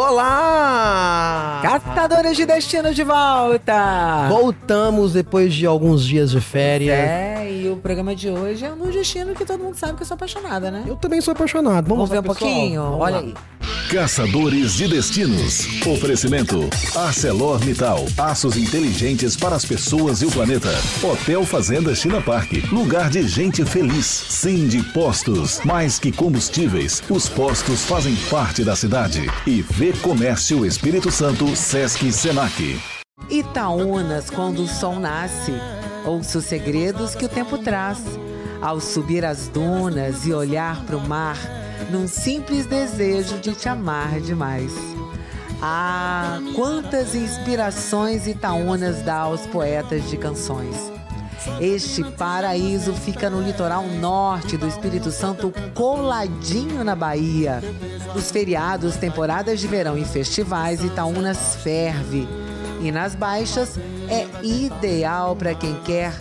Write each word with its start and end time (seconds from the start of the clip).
Olá! 0.00 1.58
Caçadores 1.60 2.36
de 2.36 2.46
Destino 2.46 2.94
de 2.94 3.02
volta! 3.02 4.28
Voltamos 4.28 5.12
depois 5.14 5.52
de 5.52 5.66
alguns 5.66 6.04
dias 6.06 6.30
de 6.30 6.40
férias. 6.40 6.96
É, 6.96 7.50
e 7.50 7.68
o 7.68 7.74
programa 7.78 8.14
de 8.14 8.30
hoje 8.30 8.64
é 8.64 8.70
um 8.70 8.88
destino 8.92 9.34
que 9.34 9.44
todo 9.44 9.60
mundo 9.60 9.74
sabe 9.74 9.94
que 9.94 10.02
eu 10.02 10.06
sou 10.06 10.14
apaixonada, 10.14 10.70
né? 10.70 10.84
Eu 10.86 10.94
também 10.94 11.20
sou 11.20 11.32
apaixonado. 11.32 11.88
Vamos, 11.88 12.08
Vamos 12.08 12.10
ver 12.10 12.18
um 12.20 12.22
pessoal? 12.32 12.50
pouquinho? 12.50 12.82
Vamos 12.82 13.00
Olha 13.00 13.16
lá. 13.16 13.22
aí. 13.22 13.34
Caçadores 13.88 14.74
de 14.74 14.86
Destinos. 14.86 15.66
Oferecimento. 15.86 16.68
ArcelorMittal. 16.94 18.04
Aços 18.18 18.58
inteligentes 18.58 19.34
para 19.34 19.56
as 19.56 19.64
pessoas 19.64 20.20
e 20.20 20.26
o 20.26 20.30
planeta. 20.30 20.68
Hotel 21.02 21.42
Fazenda 21.46 21.94
China 21.94 22.20
Park. 22.20 22.52
Lugar 22.70 23.08
de 23.08 23.26
gente 23.26 23.64
feliz. 23.64 24.04
Cindy 24.04 24.82
Postos. 24.92 25.60
Mais 25.64 25.98
que 25.98 26.12
combustíveis, 26.12 27.02
os 27.08 27.30
postos 27.30 27.86
fazem 27.86 28.14
parte 28.28 28.62
da 28.62 28.76
cidade. 28.76 29.22
E 29.46 29.62
V 29.62 29.94
Comércio 30.02 30.66
Espírito 30.66 31.10
Santo, 31.10 31.56
Sesc 31.56 32.12
Senac. 32.12 32.78
Itaúnas, 33.30 34.28
quando 34.28 34.64
o 34.64 34.68
sol 34.68 35.00
nasce. 35.00 35.54
Ouça 36.04 36.38
os 36.38 36.44
segredos 36.44 37.14
que 37.14 37.24
o 37.24 37.28
tempo 37.28 37.56
traz. 37.56 38.00
Ao 38.60 38.82
subir 38.82 39.24
as 39.24 39.48
dunas 39.48 40.26
e 40.26 40.32
olhar 40.34 40.84
para 40.84 40.96
o 40.96 41.08
mar, 41.08 41.38
num 41.90 42.06
simples 42.06 42.66
desejo 42.66 43.38
de 43.38 43.54
te 43.54 43.68
amar 43.68 44.20
demais. 44.20 44.72
Ah, 45.60 46.38
quantas 46.54 47.14
inspirações 47.14 48.26
Itaúnas 48.26 49.02
dá 49.02 49.16
aos 49.16 49.46
poetas 49.46 50.08
de 50.08 50.16
canções. 50.16 50.92
Este 51.60 52.04
paraíso 52.04 52.92
fica 52.92 53.30
no 53.30 53.40
litoral 53.40 53.84
norte 53.84 54.56
do 54.56 54.68
Espírito 54.68 55.10
Santo, 55.10 55.52
coladinho 55.74 56.84
na 56.84 56.94
Bahia. 56.94 57.62
Nos 58.14 58.30
feriados, 58.30 58.96
temporadas 58.96 59.58
de 59.58 59.66
verão 59.66 59.96
e 59.96 60.04
festivais, 60.04 60.84
Itaúnas 60.84 61.56
ferve. 61.56 62.28
E 62.80 62.92
nas 62.92 63.14
baixas 63.14 63.78
é 64.08 64.26
ideal 64.44 65.34
para 65.34 65.54
quem 65.54 65.74
quer 65.82 66.12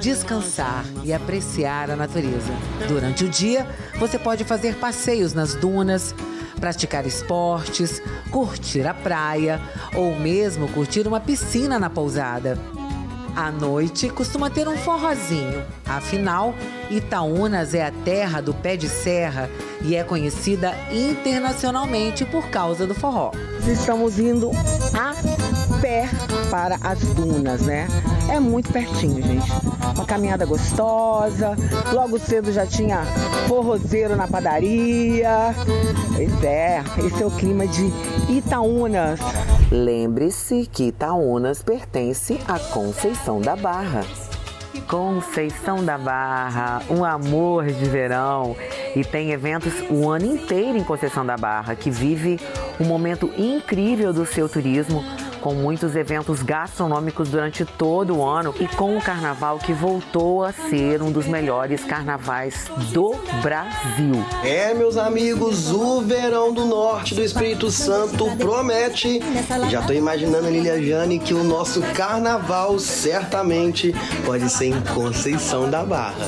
descansar 0.00 0.84
e 1.04 1.12
apreciar 1.12 1.90
a 1.90 1.96
natureza. 1.96 2.52
Durante 2.88 3.24
o 3.24 3.28
dia, 3.28 3.66
você 3.98 4.18
pode 4.18 4.44
fazer 4.44 4.76
passeios 4.76 5.32
nas 5.32 5.54
dunas, 5.54 6.14
praticar 6.60 7.06
esportes, 7.06 8.02
curtir 8.30 8.86
a 8.86 8.94
praia 8.94 9.60
ou 9.94 10.14
mesmo 10.18 10.68
curtir 10.68 11.06
uma 11.06 11.20
piscina 11.20 11.78
na 11.78 11.90
pousada. 11.90 12.58
À 13.36 13.50
noite 13.50 14.08
costuma 14.08 14.48
ter 14.48 14.66
um 14.66 14.78
forrozinho. 14.78 15.62
Afinal, 15.84 16.54
Itaúnas 16.90 17.74
é 17.74 17.84
a 17.84 17.90
terra 17.90 18.40
do 18.40 18.54
pé 18.54 18.76
de 18.76 18.88
serra 18.88 19.50
e 19.82 19.94
é 19.94 20.02
conhecida 20.02 20.74
internacionalmente 20.90 22.24
por 22.24 22.48
causa 22.48 22.86
do 22.86 22.94
forró. 22.94 23.32
Estamos 23.70 24.18
indo 24.18 24.50
a 24.94 25.35
pé 25.80 26.08
para 26.50 26.78
as 26.82 27.00
dunas, 27.00 27.62
né? 27.62 27.86
É 28.28 28.40
muito 28.40 28.72
pertinho, 28.72 29.22
gente. 29.22 29.50
Uma 29.94 30.04
caminhada 30.04 30.44
gostosa. 30.44 31.56
Logo 31.92 32.18
cedo 32.18 32.52
já 32.52 32.66
tinha 32.66 33.04
forrozeiro 33.48 34.16
na 34.16 34.26
padaria. 34.26 35.54
Pois 36.14 36.44
é, 36.44 36.82
esse 37.04 37.22
é 37.22 37.26
o 37.26 37.30
clima 37.30 37.66
de 37.66 37.92
Itaúnas. 38.28 39.20
Lembre-se 39.70 40.68
que 40.72 40.88
Itaúnas 40.88 41.62
pertence 41.62 42.38
à 42.46 42.58
Conceição 42.58 43.40
da 43.40 43.56
Barra. 43.56 44.04
Conceição 44.88 45.84
da 45.84 45.98
Barra, 45.98 46.82
um 46.88 47.04
amor 47.04 47.66
de 47.66 47.84
verão. 47.86 48.56
E 48.94 49.04
tem 49.04 49.32
eventos 49.32 49.72
o 49.90 50.08
ano 50.08 50.26
inteiro 50.26 50.78
em 50.78 50.84
Conceição 50.84 51.26
da 51.26 51.36
Barra, 51.36 51.74
que 51.74 51.90
vive 51.90 52.38
um 52.80 52.84
momento 52.84 53.30
incrível 53.36 54.12
do 54.12 54.24
seu 54.24 54.48
turismo, 54.48 55.02
com 55.46 55.54
muitos 55.54 55.94
eventos 55.94 56.42
gastronômicos 56.42 57.28
durante 57.28 57.64
todo 57.64 58.16
o 58.16 58.28
ano 58.28 58.52
e 58.58 58.66
com 58.66 58.98
o 58.98 59.00
carnaval 59.00 59.60
que 59.60 59.72
voltou 59.72 60.42
a 60.42 60.52
ser 60.52 61.00
um 61.00 61.12
dos 61.12 61.28
melhores 61.28 61.84
carnavais 61.84 62.68
do 62.90 63.14
Brasil. 63.42 64.26
É, 64.42 64.74
meus 64.74 64.96
amigos, 64.96 65.70
o 65.70 66.00
verão 66.00 66.52
do 66.52 66.66
norte 66.66 67.14
do 67.14 67.22
Espírito 67.22 67.70
Santo 67.70 68.28
promete. 68.36 69.20
Já 69.70 69.82
tô 69.82 69.92
imaginando, 69.92 70.50
Lilia 70.50 70.82
Jane, 70.82 71.20
que 71.20 71.32
o 71.32 71.44
nosso 71.44 71.80
carnaval 71.94 72.76
certamente 72.80 73.94
pode 74.24 74.50
ser 74.50 74.66
em 74.66 74.80
Conceição 74.80 75.70
da 75.70 75.84
Barra. 75.84 76.26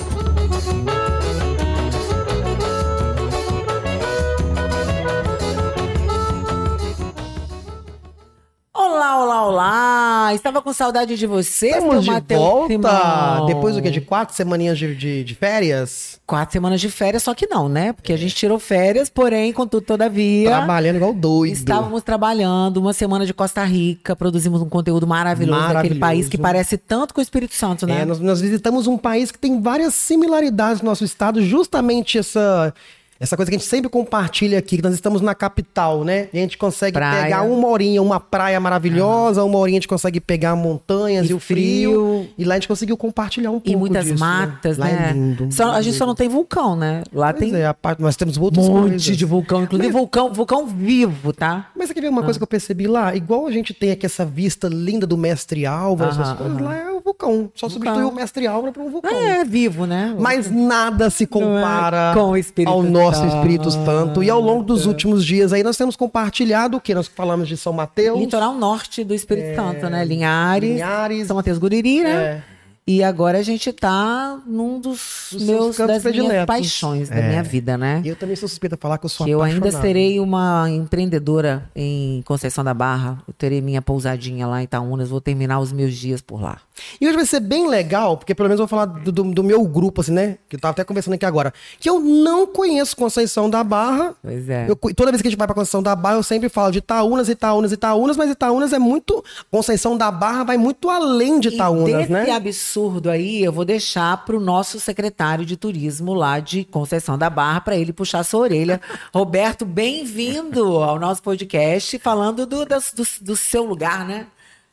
Olá! 10.28 10.34
Estava 10.34 10.61
com 10.62 10.72
saudade 10.72 11.16
de 11.16 11.27
você, 11.27 11.69
Estamos 11.69 12.05
de 12.05 12.11
Matheus 12.11 12.41
volta 12.41 12.69
Simão. 12.72 13.47
depois 13.47 13.75
do 13.75 13.83
que? 13.83 13.91
De 13.91 14.00
quatro 14.00 14.34
semaninhas 14.34 14.78
de, 14.78 14.94
de, 14.94 15.25
de 15.25 15.34
férias? 15.34 16.21
Quatro 16.27 16.53
semanas 16.53 16.81
de 16.81 16.91
férias, 16.91 17.22
só 17.22 17.34
que 17.34 17.47
não, 17.47 17.69
né? 17.69 17.93
Porque 17.93 18.12
a 18.12 18.16
gente 18.16 18.34
tirou 18.34 18.59
férias, 18.59 19.09
porém, 19.09 19.53
contudo, 19.53 19.84
todavia. 19.84 20.49
Trabalhando 20.50 20.97
igual 20.97 21.15
doido. 21.15 21.53
Estávamos 21.55 22.03
trabalhando 22.03 22.77
uma 22.78 22.93
semana 22.93 23.25
de 23.25 23.33
Costa 23.33 23.65
Rica, 23.65 24.15
produzimos 24.15 24.61
um 24.61 24.69
conteúdo 24.69 25.06
maravilhoso, 25.06 25.59
daquele 25.61 25.72
Maravilhoso. 25.75 26.00
país 26.00 26.28
que 26.28 26.37
parece 26.39 26.77
tanto 26.77 27.15
com 27.15 27.21
o 27.21 27.22
Espírito 27.22 27.55
Santo, 27.55 27.87
né? 27.87 28.03
É, 28.03 28.05
nós, 28.05 28.21
nós 28.21 28.41
visitamos 28.41 28.87
um 28.87 28.99
país 28.99 29.31
que 29.31 29.39
tem 29.39 29.60
várias 29.60 29.95
similaridades 29.95 30.83
no 30.83 30.89
nosso 30.89 31.05
estado, 31.05 31.43
justamente 31.43 32.19
essa. 32.19 32.75
Essa 33.21 33.37
coisa 33.37 33.51
que 33.51 33.56
a 33.56 33.59
gente 33.59 33.69
sempre 33.69 33.89
compartilha 33.91 34.59
aqui, 34.59 34.77
que 34.77 34.83
nós 34.83 34.95
estamos 34.95 35.21
na 35.21 35.34
capital, 35.34 36.05
né? 36.05 36.29
E 36.33 36.39
a 36.39 36.41
gente 36.41 36.56
consegue 36.56 36.93
Praia. 36.93 37.25
pegar 37.25 37.43
uma 37.43 37.67
horinha, 37.67 38.01
uma 38.01 38.21
praia 38.21 38.61
maravilhosa, 38.61 39.43
uma 39.43 39.59
horinha 39.59 39.79
a 39.79 39.81
gente 39.81 39.89
consegue 39.89 40.21
pegar 40.21 40.55
montanhas 40.55 41.27
e, 41.27 41.33
E 41.33 41.34
o 41.34 41.41
frio, 41.41 41.91
frio. 42.21 42.28
E 42.39 42.45
lá 42.45 42.55
a 42.55 42.59
gente 42.59 42.69
conseguiu 42.69 42.97
compartilhar 42.97 43.51
um 43.51 43.55
pouco 43.55 43.71
E 43.71 43.75
muitas 43.77 44.05
disso, 44.05 44.21
matas, 44.21 44.78
Lá 44.78 44.87
né? 44.87 45.09
é 45.11 45.12
lindo. 45.12 45.49
Só- 45.51 45.73
a 45.73 45.83
gente 45.83 45.97
só 45.97 46.07
não 46.07 46.15
tem 46.15 46.28
vulcão, 46.28 46.77
né? 46.77 47.03
Lá 47.12 47.33
Pois 47.33 47.51
tem 47.51 47.61
é, 47.61 47.73
parte, 47.73 48.01
nós 48.01 48.15
temos 48.15 48.37
um 48.37 48.43
outras 48.43 48.69
monte 48.69 48.81
coisas. 48.91 49.03
de 49.17 49.25
vulcão, 49.25 49.62
inclusive 49.65 49.91
vulcão, 49.91 50.33
vulcão 50.33 50.67
vivo, 50.67 51.33
tá? 51.33 51.71
Mas 51.77 51.89
você 51.89 51.95
quer 51.95 52.03
ver 52.03 52.09
uma 52.11 52.21
Ah. 52.21 52.25
coisa 52.25 52.39
que 52.39 52.43
eu 52.45 52.47
percebi 52.49 52.87
lá? 52.87 53.17
Igual 53.17 53.49
a 53.49 53.51
gente 53.51 53.75
tem 53.75 53.91
aqui 53.91 54.07
essa 54.07 54.25
vista 54.25 54.69
linda 54.69 55.07
do 55.09 55.19
Mestre 55.19 55.67
Álvaro, 55.67 56.12
essas 56.12 56.33
coisas, 56.34 56.61
lá 56.61 56.77
é 56.77 56.91
o 56.93 57.01
vulcão. 57.01 57.51
Só 57.55 57.69
substituiu 57.69 58.09
o 58.11 58.15
Mestre 58.15 58.47
Álvaro 58.47 58.73
por 58.73 58.83
um 58.84 58.91
vulcão. 58.91 59.11
É, 59.11 59.45
vivo, 59.45 59.87
né? 59.87 60.15
Mas 60.19 60.49
nada 60.51 61.11
se 61.11 61.27
compara 61.27 62.12
Não 62.15 62.23
é 62.23 62.25
com 62.27 62.31
o 62.33 62.37
Espírito 62.37 62.71
ao 62.73 62.83
nosso 62.83 63.08
Santo. 63.17 63.37
Espírito 63.37 63.71
Santo. 63.71 64.23
E 64.23 64.31
ao 64.31 64.41
longo 64.41 64.65
dos 64.65 64.87
últimos 64.87 65.25
dias 65.25 65.53
aí 65.53 65.63
nós 65.63 65.77
temos 65.77 65.97
compartilhado 65.97 66.77
o 66.77 66.81
que? 66.81 66.95
Nós 66.95 67.07
falamos 67.09 67.49
de 67.49 67.57
São 67.57 67.73
Mateus. 67.73 68.19
Litoral 68.19 68.55
norte 68.55 69.05
do 69.05 69.15
Espírito 69.15 69.55
Santo, 69.57 69.89
né? 69.89 70.05
Linhares, 70.05 70.71
Linhares. 70.71 71.27
São 71.27 71.37
Mateus 71.37 71.59
Guriri, 71.59 72.03
né? 72.03 72.11
É. 72.13 72.59
E 72.89 73.05
agora 73.05 73.37
a 73.37 73.43
gente 73.43 73.71
tá 73.71 74.41
num 74.47 74.81
dos, 74.81 75.37
meus 75.43 75.77
das 75.77 76.03
minhas 76.03 76.47
paixões 76.47 77.11
da 77.11 77.17
É. 77.17 77.29
minha 77.29 77.43
vida, 77.43 77.77
né? 77.77 78.01
E 78.03 78.09
eu 78.09 78.17
também 78.17 78.35
sou 78.35 78.49
suspeita 78.49 78.77
de 78.77 78.81
falar 78.81 78.97
que 78.97 79.05
eu 79.05 79.11
sou 79.11 79.27
Que 79.27 79.33
eu 79.33 79.43
ainda 79.43 79.71
serei 79.71 80.19
uma 80.19 80.71
empreendedora 80.71 81.69
em 81.77 82.23
Conceição 82.23 82.65
da 82.65 82.73
Barra. 82.73 83.23
Eu 83.29 83.35
terei 83.35 83.61
minha 83.61 83.83
pousadinha 83.83 84.47
lá 84.47 84.63
em 84.63 84.65
Itaúnas. 84.65 85.11
Vou 85.11 85.21
terminar 85.21 85.61
os 85.61 85.71
meus 85.71 85.95
dias 85.95 86.23
por 86.23 86.41
lá. 86.41 86.63
E 87.00 87.06
hoje 87.06 87.16
vai 87.16 87.27
ser 87.27 87.41
bem 87.41 87.69
legal, 87.69 88.16
porque 88.16 88.34
pelo 88.34 88.49
menos 88.49 88.61
eu 88.61 88.66
vou 88.66 88.69
falar 88.69 88.87
do, 88.87 89.11
do- 89.12 89.33
do 89.33 89.44
meu 89.44 89.62
grupo, 89.65 90.00
assim, 90.00 90.12
né? 90.12 90.39
Que 90.49 90.56
eu 90.56 90.61
tava 90.61 90.72
até 90.72 90.84
conversando 90.84 91.15
aqui 91.15 91.25
agora. 91.27 91.53
Que 91.81 91.89
eu 91.89 92.00
não 92.00 92.47
conheço 92.47 92.97
Conceição 92.97 93.49
da 93.50 93.62
Barra. 93.65 94.15
Pois 94.22 94.49
é. 94.49 94.66
Eu 94.69 94.77
toda 94.94 95.11
vez 95.11 95.21
que 95.22 95.28
a 95.28 95.31
gente 95.31 95.39
vai 95.39 95.47
pra 95.47 95.55
Conceição 95.55 95.83
da 95.83 95.94
Barra, 95.97 96.16
eu 96.16 96.22
sempre 96.22 96.49
falo 96.49 96.71
de 96.72 96.78
Itaúnas, 96.78 97.28
Itaúnas, 97.28 97.72
Itaúnas, 97.72 98.16
mas 98.16 98.31
Itaúnas 98.31 98.72
é 98.72 98.78
muito. 98.78 99.25
Conceição 99.50 99.97
da 99.97 100.11
Barra 100.11 100.44
vai 100.44 100.56
muito 100.56 100.89
além 100.91 101.41
de 101.41 101.49
Itaúnas, 101.49 102.09
e 102.09 102.12
né? 102.12 102.31
absurdo 102.31 103.10
aí, 103.10 103.43
eu 103.43 103.53
vou 103.53 103.65
deixar 103.65 104.25
pro 104.25 104.41
nosso 104.41 104.78
secretário 104.81 105.45
de 105.45 105.56
turismo 105.56 106.15
lá 106.15 106.41
de 106.41 106.65
Conceição 106.65 107.16
da 107.19 107.28
Barra 107.31 107.60
para 107.60 107.77
ele 107.77 107.93
puxar 107.93 108.22
sua 108.25 108.41
orelha. 108.41 108.81
Roberto, 109.15 109.65
bem-vindo 109.65 110.77
ao 110.78 110.99
nosso 110.99 111.22
podcast, 111.22 111.99
falando 111.99 112.47
do, 112.47 112.65
das- 112.65 112.92
do, 112.92 113.04
do 113.22 113.36
seu 113.36 113.65
lugar, 113.65 114.07
né? 114.07 114.27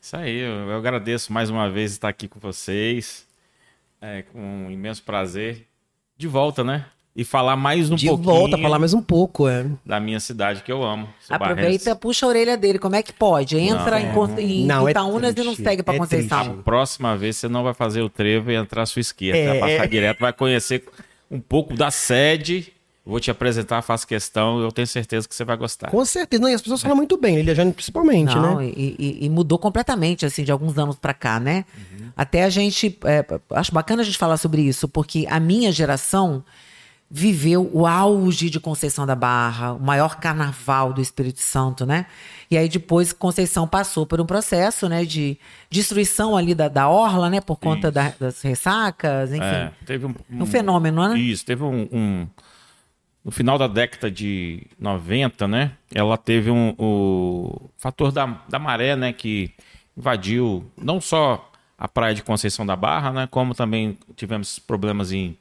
Isso 0.06 0.16
aí, 0.16 0.38
eu, 0.38 0.70
eu 0.70 0.76
agradeço 0.76 1.32
mais 1.32 1.50
uma 1.50 1.68
vez 1.68 1.90
estar 1.90 2.08
aqui 2.08 2.28
com 2.28 2.38
vocês. 2.38 3.26
É, 4.00 4.22
com 4.22 4.38
um 4.38 4.70
imenso 4.70 5.02
prazer. 5.02 5.66
De 6.16 6.28
volta, 6.28 6.62
né? 6.62 6.86
E 7.16 7.24
falar 7.24 7.56
mais 7.56 7.90
um 7.90 7.96
de 7.96 8.06
pouquinho 8.06 8.24
volta, 8.24 8.56
falar 8.56 8.78
mais 8.78 8.94
um 8.94 9.02
pouco, 9.02 9.48
é. 9.48 9.66
da 9.84 9.98
minha 9.98 10.20
cidade 10.20 10.62
que 10.62 10.70
eu 10.70 10.84
amo. 10.84 11.08
Aproveita, 11.28 11.96
puxa 11.96 12.24
a 12.24 12.28
orelha 12.28 12.56
dele. 12.56 12.78
Como 12.78 12.94
é 12.94 13.02
que 13.02 13.12
pode? 13.12 13.58
Entra 13.58 13.98
Não, 13.98 14.06
em, 14.06 14.12
Con- 14.12 14.38
em 14.38 14.64
não, 14.64 14.86
é 14.86 14.92
Itaúnas 14.92 15.34
e 15.36 15.42
não 15.42 15.56
segue 15.56 15.82
para 15.82 15.96
é 15.96 15.98
Conceição. 15.98 16.44
triste. 16.44 16.62
Próxima 16.62 17.16
vez 17.16 17.36
você 17.38 17.48
não 17.48 17.64
vai 17.64 17.74
fazer 17.74 18.02
o 18.02 18.08
trevo 18.08 18.52
e 18.52 18.54
entrar 18.54 18.82
à 18.82 18.86
sua 18.86 19.00
esquerda. 19.00 19.36
É, 19.36 19.58
vai 19.58 19.58
passar 19.58 19.84
é. 19.86 19.88
direto, 19.88 20.20
vai 20.20 20.32
conhecer 20.32 20.84
um 21.28 21.40
pouco 21.40 21.74
da 21.74 21.90
sede. 21.90 22.72
Vou 23.06 23.20
te 23.20 23.30
apresentar, 23.30 23.80
faço 23.82 24.04
questão. 24.04 24.60
Eu 24.60 24.72
tenho 24.72 24.86
certeza 24.88 25.28
que 25.28 25.34
você 25.34 25.44
vai 25.44 25.56
gostar. 25.56 25.88
Com 25.90 26.04
certeza. 26.04 26.42
Não, 26.42 26.48
e 26.48 26.54
as 26.54 26.60
pessoas 26.60 26.82
falam 26.82 26.96
muito 26.96 27.16
bem, 27.16 27.36
Lilia 27.36 27.54
Jane 27.54 27.72
principalmente, 27.72 28.34
Não, 28.34 28.56
né? 28.58 28.66
e, 28.66 28.96
e- 28.98 29.26
e 29.26 29.30
mudou 29.30 29.58
completamente, 29.60 30.26
assim, 30.26 30.42
de 30.42 30.50
alguns 30.50 30.76
anos 30.76 30.96
pra 30.96 31.14
cá, 31.14 31.38
né? 31.38 31.64
Uhum. 31.76 32.08
Até 32.16 32.42
a 32.42 32.50
gente. 32.50 32.98
é, 33.04 33.24
acho 33.50 33.72
bacana 33.72 34.02
a 34.02 34.04
gente 34.04 34.18
falar 34.18 34.36
sobre 34.36 34.60
isso, 34.62 34.88
porque 34.88 35.24
a 35.30 35.38
minha 35.38 35.70
geração 35.70 36.42
viveu 37.08 37.70
o 37.72 37.86
auge 37.86 38.50
de 38.50 38.58
Conceição 38.58 39.06
da 39.06 39.14
Barra, 39.14 39.72
o 39.74 39.78
maior 39.80 40.16
carnaval 40.16 40.92
do 40.92 41.00
Espírito 41.00 41.38
Santo, 41.40 41.86
né? 41.86 42.06
E 42.50 42.58
aí 42.58 42.68
depois 42.68 43.12
Conceição 43.12 43.68
passou 43.68 44.04
por 44.04 44.20
um 44.20 44.26
processo, 44.26 44.88
né, 44.88 45.04
de 45.04 45.38
destruição 45.70 46.36
ali 46.36 46.52
da, 46.54 46.66
da 46.66 46.88
orla, 46.88 47.30
né, 47.30 47.40
por 47.40 47.56
conta 47.56 47.92
da, 47.92 48.12
das 48.18 48.42
ressacas, 48.42 49.30
enfim. 49.30 49.44
É, 49.44 49.70
teve 49.84 50.04
um, 50.06 50.14
um, 50.32 50.46
fenômeno, 50.46 51.08
né? 51.08 51.16
Isso, 51.16 51.44
teve 51.46 51.62
um, 51.62 51.88
um, 51.92 52.26
no 53.26 53.32
final 53.32 53.58
da 53.58 53.66
década 53.66 54.08
de 54.08 54.68
90, 54.78 55.48
né? 55.48 55.72
Ela 55.92 56.16
teve 56.16 56.48
um, 56.48 56.76
o 56.78 57.68
fator 57.76 58.12
da, 58.12 58.24
da 58.48 58.56
maré, 58.56 58.94
né, 58.94 59.12
que 59.12 59.50
invadiu 59.96 60.64
não 60.80 61.00
só 61.00 61.50
a 61.76 61.88
praia 61.88 62.14
de 62.14 62.22
Conceição 62.22 62.64
da 62.64 62.76
Barra, 62.76 63.12
né, 63.12 63.28
como 63.28 63.52
também 63.52 63.98
tivemos 64.14 64.60
problemas 64.60 65.10
em 65.10 65.36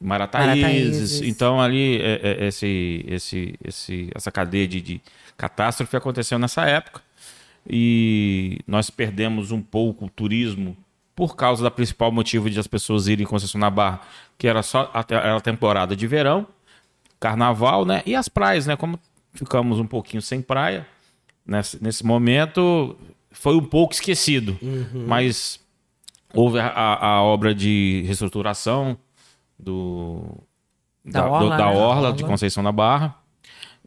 Marataízes. 0.00 0.60
Marataízes. 0.60 1.22
Então 1.22 1.60
ali 1.60 2.02
é, 2.02 2.20
é, 2.20 2.46
esse, 2.48 3.04
esse, 3.06 3.54
esse, 3.64 4.10
essa 4.12 4.32
cadeia 4.32 4.66
de, 4.66 4.80
de 4.80 5.00
catástrofe 5.36 5.96
aconteceu 5.96 6.36
nessa 6.36 6.64
época 6.64 7.00
e 7.64 8.58
nós 8.66 8.90
perdemos 8.90 9.52
um 9.52 9.62
pouco 9.62 10.06
o 10.06 10.10
turismo 10.10 10.76
por 11.14 11.36
causa 11.36 11.62
da 11.62 11.70
principal 11.70 12.10
motivo 12.10 12.50
de 12.50 12.58
as 12.58 12.66
pessoas 12.66 13.06
irem 13.06 13.22
em 13.22 13.28
Conceição 13.28 13.60
da 13.60 13.70
Barra, 13.70 14.00
que 14.36 14.48
era 14.48 14.64
só 14.64 14.90
a, 14.92 15.04
era 15.08 15.36
a 15.36 15.40
temporada 15.40 15.94
de 15.94 16.08
verão, 16.08 16.44
carnaval, 17.20 17.84
né? 17.84 18.02
E 18.06 18.16
as 18.16 18.28
praias, 18.28 18.66
né? 18.66 18.74
Como 18.74 18.98
ficamos 19.32 19.78
um 19.78 19.86
pouquinho 19.86 20.22
sem 20.22 20.40
praia 20.40 20.86
nesse, 21.46 21.82
nesse 21.82 22.04
momento, 22.04 22.96
foi 23.30 23.54
um 23.54 23.64
pouco 23.64 23.92
esquecido. 23.92 24.58
Uhum. 24.62 25.04
Mas 25.06 25.60
houve 26.34 26.58
a, 26.58 26.68
a, 26.68 27.22
obra 27.22 27.54
de 27.54 28.02
reestruturação 28.06 28.96
do, 29.58 30.24
da, 31.04 31.22
da 31.22 31.28
Orla, 31.28 31.56
do, 31.56 31.58
da 31.58 31.70
né? 31.70 31.76
Orla 31.76 32.12
de 32.12 32.24
Conceição 32.24 32.64
da 32.64 32.72
Barra. 32.72 33.14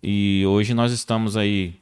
E 0.01 0.45
hoje 0.45 0.73
nós 0.73 0.91
estamos 0.91 1.35
aí 1.35 1.75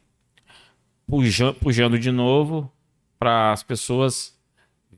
pujando, 1.06 1.54
pujando 1.54 1.98
de 1.98 2.10
novo 2.10 2.70
para 3.18 3.52
as 3.52 3.62
pessoas 3.62 4.34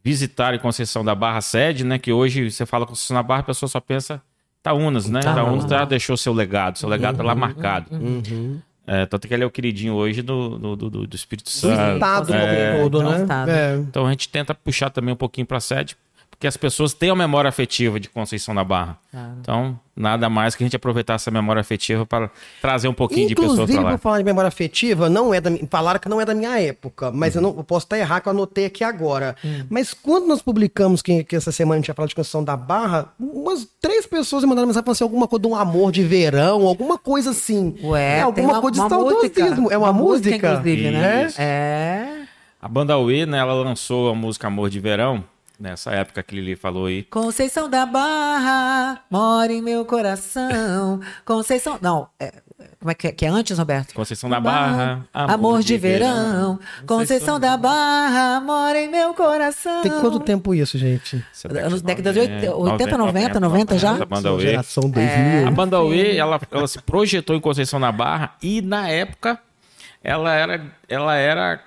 visitarem 0.03 0.61
Conceição 0.61 1.05
da 1.05 1.15
Barra 1.15 1.41
sede, 1.41 1.85
né? 1.85 1.99
Que 1.99 2.13
hoje 2.13 2.51
você 2.51 2.65
fala 2.65 2.87
Conceição 2.87 3.17
da 3.17 3.23
Barra, 3.23 3.41
a 3.41 3.45
pessoa 3.45 3.69
só 3.69 3.81
pensa 3.81 4.23
Taúnas, 4.65 5.11
né? 5.11 5.21
Taúnas 5.21 5.69
já 5.69 5.85
deixou 5.85 6.17
seu 6.17 6.33
legado, 6.33 6.79
seu 6.79 6.89
legado 6.89 7.17
uhum, 7.17 7.19
tá 7.19 7.23
lá 7.23 7.35
marcado. 7.35 7.87
Uhum. 7.95 8.59
É, 8.87 9.05
tanto 9.05 9.29
que 9.29 9.35
ele 9.35 9.45
é 9.45 9.47
o 9.47 9.51
queridinho 9.51 9.93
hoje 9.93 10.23
do, 10.23 10.59
do, 10.59 10.77
do, 10.77 11.07
do 11.07 11.15
Espírito 11.15 11.51
Santo. 11.51 11.77
Do 11.77 11.95
estado 11.95 12.33
é, 12.33 12.81
todo, 12.81 13.03
né? 13.03 13.27
É. 13.47 13.77
Então 13.77 14.07
a 14.07 14.11
gente 14.11 14.27
tenta 14.31 14.55
puxar 14.55 14.89
também 14.89 15.13
um 15.13 15.17
pouquinho 15.17 15.47
para 15.47 15.59
a 15.59 15.61
sede, 15.61 15.99
porque 16.45 16.49
as 16.49 16.57
pessoas 16.59 16.93
têm 16.93 17.09
a 17.09 17.15
memória 17.15 17.49
afetiva 17.49 17.99
de 17.99 18.07
Conceição 18.11 18.55
da 18.55 18.63
Barra. 18.63 18.99
Claro. 19.11 19.33
Então, 19.41 19.81
nada 19.97 20.29
mais 20.29 20.55
que 20.55 20.63
a 20.63 20.67
gente 20.67 20.77
aproveitar 20.77 21.15
essa 21.15 21.31
memória 21.31 21.59
afetiva 21.59 22.05
para 22.05 22.31
trazer 22.61 22.87
um 22.87 22.93
pouquinho 22.93 23.31
Inclusive, 23.31 23.51
de 23.51 23.63
pessoas 23.63 23.71
para 23.71 23.81
lá. 23.83 23.91
por 23.93 23.99
falar 23.99 24.19
de 24.19 24.25
memória 24.25 24.49
afetiva, 24.49 25.09
não 25.09 25.33
é 25.33 25.41
da 25.41 25.51
falaram 25.71 25.99
que 25.99 26.07
não 26.07 26.21
é 26.21 26.27
da 26.27 26.35
minha 26.35 26.61
época, 26.61 27.11
mas 27.11 27.35
uhum. 27.35 27.41
eu 27.41 27.43
não 27.49 27.57
eu 27.57 27.65
posso 27.65 27.87
estar 27.87 27.99
errado 27.99 28.25
que 28.25 28.29
eu 28.29 28.33
anotei 28.33 28.67
aqui 28.67 28.85
agora. 28.85 29.35
Uhum. 29.43 29.67
Mas 29.71 29.95
quando 29.95 30.27
nós 30.27 30.43
publicamos 30.43 31.01
que, 31.01 31.25
que 31.25 31.35
essa 31.35 31.51
semana 31.51 31.77
a 31.77 31.79
gente 31.79 31.89
ia 31.89 31.95
falar 31.95 32.09
de 32.09 32.15
Conceição 32.15 32.45
da 32.45 32.59
Barra, 32.59 33.07
umas 33.19 33.67
três 33.81 34.05
pessoas 34.07 34.43
me 34.43 34.51
mandaram 34.51 34.67
mensagem 34.67 34.85
falando 34.85 34.97
assim, 34.97 35.05
alguma 35.05 35.27
coisa 35.27 35.43
de 35.45 35.49
um 35.49 35.57
amor 35.57 35.93
de 35.93 36.03
verão, 36.03 36.67
alguma 36.67 36.99
coisa 36.99 37.31
assim. 37.31 37.75
Ué, 37.83 38.19
é, 38.19 38.21
alguma 38.21 38.53
uma, 38.53 38.61
coisa 38.61 38.83
de 38.83 38.89
saudosismo. 38.91 39.73
É 39.73 39.79
uma, 39.79 39.87
uma 39.87 39.93
música, 39.95 40.29
música, 40.29 40.49
inclusive, 40.49 40.91
né? 40.91 41.29
É. 41.39 42.25
A 42.61 42.69
banda 42.69 42.99
UE, 42.99 43.25
né, 43.25 43.39
ela 43.39 43.55
lançou 43.55 44.11
a 44.11 44.15
música 44.15 44.47
Amor 44.47 44.69
de 44.69 44.79
Verão 44.79 45.25
nessa 45.59 45.91
época 45.93 46.23
que 46.23 46.37
ele 46.37 46.57
falou 46.57 46.87
aí. 46.87 47.05
Conceição 47.05 47.69
da 47.69 47.87
Barra, 47.87 49.01
mora 49.11 49.53
em 49.53 49.63
meu 49.63 49.85
coração. 49.85 51.01
Conceição. 51.25 51.79
Não, 51.81 52.09
é, 52.19 52.33
como 52.79 52.91
é 52.91 52.95
que, 52.95 53.09
é? 53.09 53.13
que 53.13 53.25
é 53.25 53.29
antes, 53.29 53.59
Roberto? 53.59 53.95
Conceição 53.95 54.29
da 54.29 54.41
Barra, 54.41 55.07
amor, 55.13 55.35
amor 55.35 55.61
de, 55.61 55.69
de, 55.69 55.79
verão. 55.79 56.09
verão. 56.31 56.61
Conceição 56.87 57.41
da 57.41 57.57
Barra, 57.57 58.41
mora 58.41 58.79
em 58.79 58.89
meu 58.89 59.15
coração. 59.15 59.83
Tem 59.83 59.93
quanto 60.01 60.21
tempo 60.21 60.55
isso, 60.55 60.77
gente? 60.77 61.25
Nos 61.71 61.83
décadas 61.83 62.15
de 62.15 62.21
80, 62.21 62.51
90, 62.51 62.99
90, 62.99 63.41
90 63.41 63.79
já? 63.79 63.93
A 63.93 64.05
banda. 64.05 64.39
Geração 64.39 64.91
2000. 64.91 65.07
É. 65.07 65.45
A 65.45 65.51
banda 65.51 65.81
UE, 65.83 66.17
ela, 66.17 66.41
ela 66.51 66.67
se 66.67 66.81
projetou 66.83 67.35
em 67.35 67.41
Conceição 67.41 67.81
da 67.81 67.91
Barra 67.91 68.37
e 68.43 68.61
na 68.61 68.89
época 68.89 69.39
ela 70.03 70.35
era, 70.35 70.67
ela 70.89 71.17
era 71.17 71.61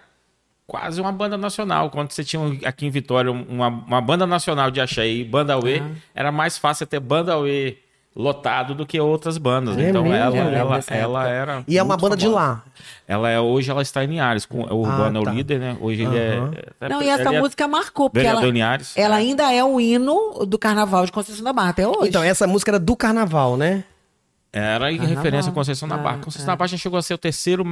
quase 0.67 0.99
uma 0.99 1.11
banda 1.11 1.37
nacional. 1.37 1.89
Quando 1.89 2.11
você 2.11 2.23
tinha 2.23 2.41
aqui 2.65 2.85
em 2.85 2.89
Vitória 2.89 3.31
uma, 3.31 3.69
uma 3.69 4.01
banda 4.01 4.27
nacional 4.27 4.69
de 4.69 4.81
axé 4.81 5.07
e 5.07 5.23
banda 5.23 5.57
UE, 5.57 5.79
uhum. 5.79 5.95
era 6.13 6.31
mais 6.31 6.57
fácil 6.57 6.85
ter 6.85 6.99
banda 6.99 7.37
UE 7.39 7.77
lotado 8.13 8.73
do 8.73 8.85
que 8.85 8.99
outras 8.99 9.37
bandas. 9.37 9.77
É 9.77 9.89
então 9.89 10.03
mesmo? 10.03 10.35
ela, 10.35 10.37
ela, 10.37 10.83
ela 10.89 11.27
era. 11.27 11.63
E 11.67 11.77
é 11.77 11.83
uma 11.83 11.95
banda 11.95 12.17
famosa. 12.17 12.27
de 12.27 12.27
lá. 12.27 12.63
Ela 13.07 13.29
é 13.29 13.39
hoje 13.39 13.69
ela 13.69 13.83
está 13.83 14.03
em 14.03 14.07
Linhares, 14.07 14.45
com 14.45 14.61
o 14.61 14.79
Urbano 14.79 15.21
ah, 15.21 15.23
tá. 15.23 15.29
é 15.29 15.33
o 15.33 15.35
líder, 15.35 15.59
né? 15.59 15.77
Hoje 15.79 16.03
uhum. 16.03 16.13
ele 16.13 16.19
é. 16.81 16.89
Não, 16.89 17.01
e 17.01 17.09
essa 17.09 17.33
é 17.33 17.39
música 17.39 17.67
marcou, 17.67 18.09
porque 18.09 18.25
ela, 18.25 18.41
ela 18.95 19.15
ainda 19.15 19.53
é 19.53 19.63
o 19.63 19.79
hino 19.79 20.45
do 20.47 20.57
Carnaval 20.57 21.05
de 21.05 21.11
Conceição 21.11 21.43
da 21.43 21.53
Barra 21.53 21.69
até 21.69 21.87
hoje. 21.87 22.09
Então, 22.09 22.23
essa 22.23 22.47
música 22.47 22.71
era 22.71 22.79
do 22.79 22.95
Carnaval, 22.95 23.55
né? 23.55 23.83
Era 24.51 24.91
em 24.91 24.97
Carnaval. 24.97 25.23
referência 25.23 25.51
a 25.51 25.53
Conceição 25.53 25.87
da 25.87 25.97
Barra. 25.97 26.17
Conceição 26.17 26.49
é. 26.49 26.53
da 26.53 26.55
Barra 26.55 26.67
já 26.67 26.77
chegou 26.77 26.97
a 26.97 27.01
ser 27.03 27.13
o 27.13 27.17
terceiro 27.17 27.63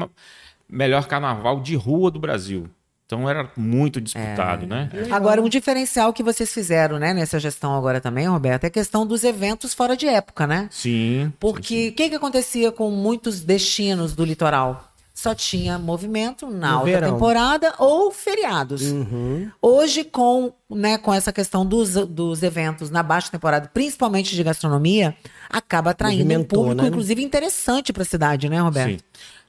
melhor 0.70 1.08
carnaval 1.08 1.60
de 1.60 1.76
rua 1.76 2.12
do 2.12 2.20
Brasil. 2.20 2.70
Então 3.06 3.30
era 3.30 3.52
muito 3.56 4.02
disputado, 4.02 4.66
é. 4.66 4.68
né? 4.68 4.90
Agora, 5.12 5.40
um 5.40 5.48
diferencial 5.48 6.12
que 6.12 6.24
vocês 6.24 6.52
fizeram, 6.52 6.98
né, 6.98 7.14
nessa 7.14 7.40
gestão 7.40 7.76
agora 7.76 8.02
também, 8.02 8.28
Roberto, 8.28 8.64
é 8.64 8.68
a 8.68 8.72
questão 8.72 9.06
dos 9.06 9.24
eventos 9.24 9.76
fora 9.76 9.96
de 9.96 10.08
época, 10.08 10.48
né? 10.48 10.68
Sim. 10.72 11.32
Porque 11.40 11.90
o 11.90 11.94
que, 11.94 12.10
que 12.10 12.16
acontecia 12.16 12.72
com 12.72 12.90
muitos 12.90 13.42
destinos 13.42 14.16
do 14.16 14.26
litoral? 14.26 14.92
Só 15.14 15.34
tinha 15.34 15.80
movimento 15.80 16.50
na 16.50 16.72
no 16.72 16.78
alta 16.80 16.92
verão. 16.92 17.14
temporada 17.14 17.74
ou 17.78 18.12
feriados. 18.12 18.82
Uhum. 18.82 19.50
Hoje, 19.62 20.04
com, 20.04 20.52
né, 20.70 20.98
com 20.98 21.14
essa 21.14 21.32
questão 21.32 21.66
dos, 21.66 21.94
dos 22.08 22.44
eventos 22.44 22.90
na 22.90 23.02
baixa 23.02 23.32
temporada, 23.32 23.70
principalmente 23.74 24.36
de 24.36 24.44
gastronomia, 24.44 25.16
acaba 25.50 25.92
atraindo 25.92 26.38
um 26.38 26.44
público, 26.44 26.82
né? 26.82 26.90
inclusive, 26.90 27.24
interessante 27.24 27.94
para 27.94 28.04
a 28.04 28.06
cidade, 28.06 28.50
né, 28.50 28.60
Roberto? 28.60 29.00
Sim. 29.00 29.06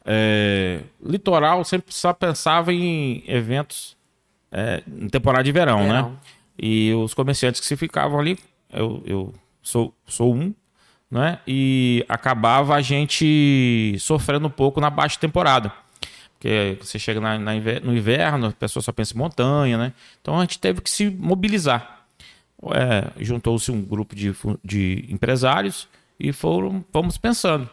É, 0.08 0.82
litoral 1.04 1.64
sempre 1.64 1.92
só 1.92 2.12
pensava 2.12 2.72
em 2.72 3.24
eventos 3.26 3.96
é, 4.52 4.80
em 4.86 5.08
temporada 5.08 5.42
de 5.42 5.50
verão, 5.50 5.80
né? 5.80 5.86
verão, 5.86 6.10
né? 6.10 6.16
E 6.56 6.94
os 6.94 7.12
comerciantes 7.12 7.60
que 7.60 7.66
se 7.66 7.76
ficavam 7.76 8.18
ali, 8.18 8.38
eu, 8.72 9.02
eu 9.04 9.34
sou, 9.60 9.92
sou 10.06 10.32
um, 10.32 10.54
né? 11.10 11.40
E 11.46 12.04
acabava 12.08 12.76
a 12.76 12.80
gente 12.80 13.96
sofrendo 13.98 14.46
um 14.46 14.50
pouco 14.50 14.80
na 14.80 14.88
baixa 14.88 15.18
temporada. 15.18 15.72
Porque 16.34 16.78
você 16.80 16.98
chega 16.98 17.20
na, 17.20 17.36
na 17.36 17.52
no 17.82 17.96
inverno, 17.96 18.46
a 18.46 18.52
pessoa 18.52 18.82
só 18.82 18.92
pensa 18.92 19.12
em 19.12 19.18
montanha, 19.18 19.76
né? 19.76 19.92
Então 20.22 20.38
a 20.38 20.42
gente 20.42 20.58
teve 20.58 20.80
que 20.80 20.88
se 20.88 21.10
mobilizar. 21.10 22.06
É, 22.72 23.22
Juntou-se 23.22 23.70
um 23.72 23.82
grupo 23.82 24.14
de, 24.14 24.32
de 24.64 25.04
empresários 25.10 25.88
e 26.18 26.32
foram, 26.32 26.84
fomos 26.92 27.18
pensando 27.18 27.68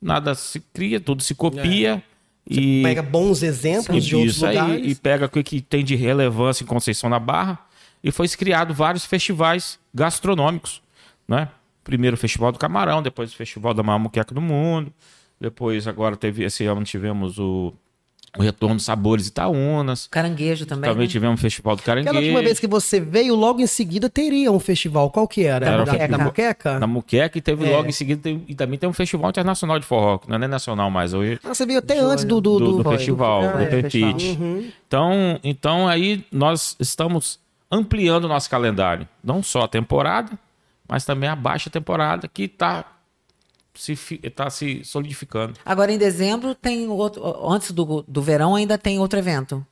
nada 0.00 0.34
se 0.34 0.60
cria, 0.60 1.00
tudo 1.00 1.22
se 1.22 1.34
copia. 1.34 2.02
É. 2.12 2.16
E 2.48 2.82
pega 2.82 3.02
bons 3.02 3.42
exemplos 3.42 4.04
de 4.04 4.14
outros 4.14 4.36
isso 4.36 4.46
lugares. 4.46 4.74
Aí, 4.76 4.90
e 4.90 4.94
pega 4.94 5.26
o 5.26 5.28
que 5.28 5.60
tem 5.60 5.84
de 5.84 5.96
relevância 5.96 6.62
em 6.62 6.66
Conceição 6.66 7.10
da 7.10 7.18
Barra. 7.18 7.58
E 8.04 8.12
foi 8.12 8.28
criado 8.28 8.72
vários 8.72 9.04
festivais 9.04 9.80
gastronômicos, 9.92 10.80
né? 11.26 11.48
Primeiro 11.82 12.14
o 12.14 12.18
Festival 12.18 12.52
do 12.52 12.58
Camarão, 12.58 13.02
depois 13.02 13.32
o 13.32 13.36
Festival 13.36 13.74
da 13.74 13.82
Maior 13.82 13.98
Muqueca 13.98 14.32
do 14.32 14.40
Mundo. 14.40 14.92
Depois, 15.40 15.88
agora 15.88 16.16
teve 16.16 16.44
esse 16.44 16.64
ano 16.66 16.84
tivemos 16.84 17.38
o 17.38 17.72
o 18.38 18.42
Retorno 18.42 18.76
dos 18.76 18.84
Sabores 18.84 19.26
Itaúnas. 19.26 20.06
Caranguejo 20.08 20.66
também. 20.66 20.90
Também 20.90 21.06
né? 21.06 21.10
tivemos 21.10 21.38
um 21.38 21.42
festival 21.42 21.76
do 21.76 21.82
Caranguejo. 21.82 22.10
Aquela 22.10 22.24
última 22.24 22.42
vez 22.42 22.58
que 22.58 22.66
você 22.66 23.00
veio, 23.00 23.34
logo 23.34 23.60
em 23.60 23.66
seguida 23.66 24.08
teria 24.08 24.50
um 24.52 24.58
festival. 24.58 25.10
Qual 25.10 25.26
que 25.26 25.44
era? 25.44 25.66
Era, 25.66 25.96
era 25.96 26.18
na 26.18 26.24
Muqueca? 26.24 26.78
Na 26.78 26.86
Muqueca 26.86 27.38
e 27.38 27.40
teve 27.40 27.66
é. 27.66 27.76
logo 27.76 27.88
em 27.88 27.92
seguida. 27.92 28.22
Tem, 28.22 28.44
e 28.48 28.54
também 28.54 28.78
tem 28.78 28.88
um 28.88 28.92
festival 28.92 29.30
internacional 29.30 29.78
de 29.78 29.86
forró, 29.86 30.18
que 30.18 30.28
não 30.28 30.36
é 30.36 30.38
nem 30.38 30.48
nacional 30.48 30.90
mais 30.90 31.14
hoje. 31.14 31.38
Ah, 31.44 31.54
você 31.54 31.66
veio 31.66 31.78
até 31.78 31.98
antes 31.98 32.24
do, 32.24 32.40
do, 32.40 32.58
do, 32.58 32.82
do 32.82 32.90
festival, 32.90 33.42
do, 33.42 33.58
ah, 33.58 33.62
é, 33.62 33.66
Pepite. 33.66 34.38
Uhum. 34.40 34.70
Então, 34.86 35.40
então 35.42 35.88
aí 35.88 36.24
nós 36.30 36.76
estamos 36.80 37.38
ampliando 37.70 38.24
o 38.24 38.28
nosso 38.28 38.48
calendário. 38.48 39.08
Não 39.22 39.42
só 39.42 39.62
a 39.62 39.68
temporada, 39.68 40.32
mas 40.88 41.04
também 41.04 41.28
a 41.28 41.36
baixa 41.36 41.68
temporada, 41.68 42.28
que 42.28 42.44
está 42.44 42.84
está 44.22 44.50
se 44.50 44.82
solidificando. 44.84 45.54
Agora 45.64 45.92
em 45.92 45.98
dezembro 45.98 46.54
tem 46.54 46.88
outro, 46.88 47.22
antes 47.48 47.70
do, 47.70 48.04
do 48.06 48.22
verão 48.22 48.54
ainda 48.54 48.76
tem 48.76 48.98
outro 48.98 49.18
evento. 49.18 49.64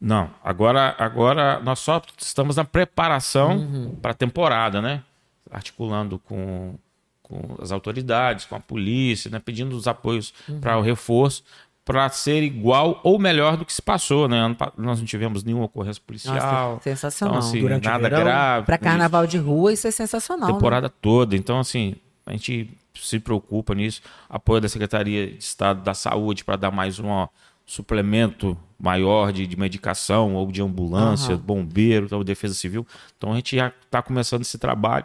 Não, 0.00 0.30
agora 0.44 0.94
agora 0.98 1.60
nós 1.60 1.78
só 1.78 2.02
estamos 2.18 2.56
na 2.56 2.64
preparação 2.64 3.56
uhum. 3.56 3.96
para 4.00 4.10
a 4.10 4.14
temporada, 4.14 4.82
né? 4.82 5.02
Articulando 5.50 6.18
com, 6.18 6.74
com 7.22 7.56
as 7.62 7.72
autoridades, 7.72 8.44
com 8.44 8.56
a 8.56 8.60
polícia, 8.60 9.30
né? 9.30 9.40
pedindo 9.42 9.74
os 9.74 9.88
apoios 9.88 10.34
uhum. 10.48 10.60
para 10.60 10.76
o 10.76 10.82
reforço, 10.82 11.42
para 11.86 12.08
ser 12.10 12.42
igual 12.42 13.00
ou 13.04 13.16
melhor 13.16 13.56
do 13.56 13.64
que 13.64 13.72
se 13.72 13.80
passou, 13.80 14.28
né? 14.28 14.54
Nós 14.76 14.98
não 14.98 15.06
tivemos 15.06 15.44
nenhuma 15.44 15.66
ocorrência 15.66 16.02
policial. 16.04 16.72
Nossa, 16.72 16.82
sensacional. 16.82 17.36
Então, 17.36 17.48
assim, 17.48 17.60
Durante 17.60 17.84
nada 17.84 18.08
grave. 18.08 18.66
Para 18.66 18.76
carnaval 18.76 19.26
de 19.26 19.38
rua, 19.38 19.72
isso 19.72 19.86
é 19.86 19.92
sensacional. 19.92 20.52
Temporada 20.52 20.88
né? 20.88 20.94
toda. 21.00 21.36
Então, 21.36 21.60
assim, 21.60 21.94
a 22.26 22.32
gente 22.32 22.68
se 23.02 23.18
preocupa 23.18 23.74
nisso. 23.74 24.00
Apoio 24.28 24.60
da 24.60 24.68
Secretaria 24.68 25.26
de 25.28 25.38
Estado 25.38 25.82
da 25.82 25.94
Saúde 25.94 26.44
para 26.44 26.56
dar 26.56 26.70
mais 26.70 26.98
um 26.98 27.26
suplemento 27.64 28.56
maior 28.78 29.32
de, 29.32 29.46
de 29.46 29.58
medicação 29.58 30.34
ou 30.34 30.50
de 30.52 30.62
ambulância, 30.62 31.34
Aham. 31.34 31.42
bombeiro, 31.42 32.08
ou 32.12 32.22
defesa 32.22 32.54
civil. 32.54 32.86
Então 33.16 33.32
a 33.32 33.36
gente 33.36 33.56
já 33.56 33.72
está 33.84 34.00
começando 34.00 34.42
esse 34.42 34.56
trabalho 34.58 35.04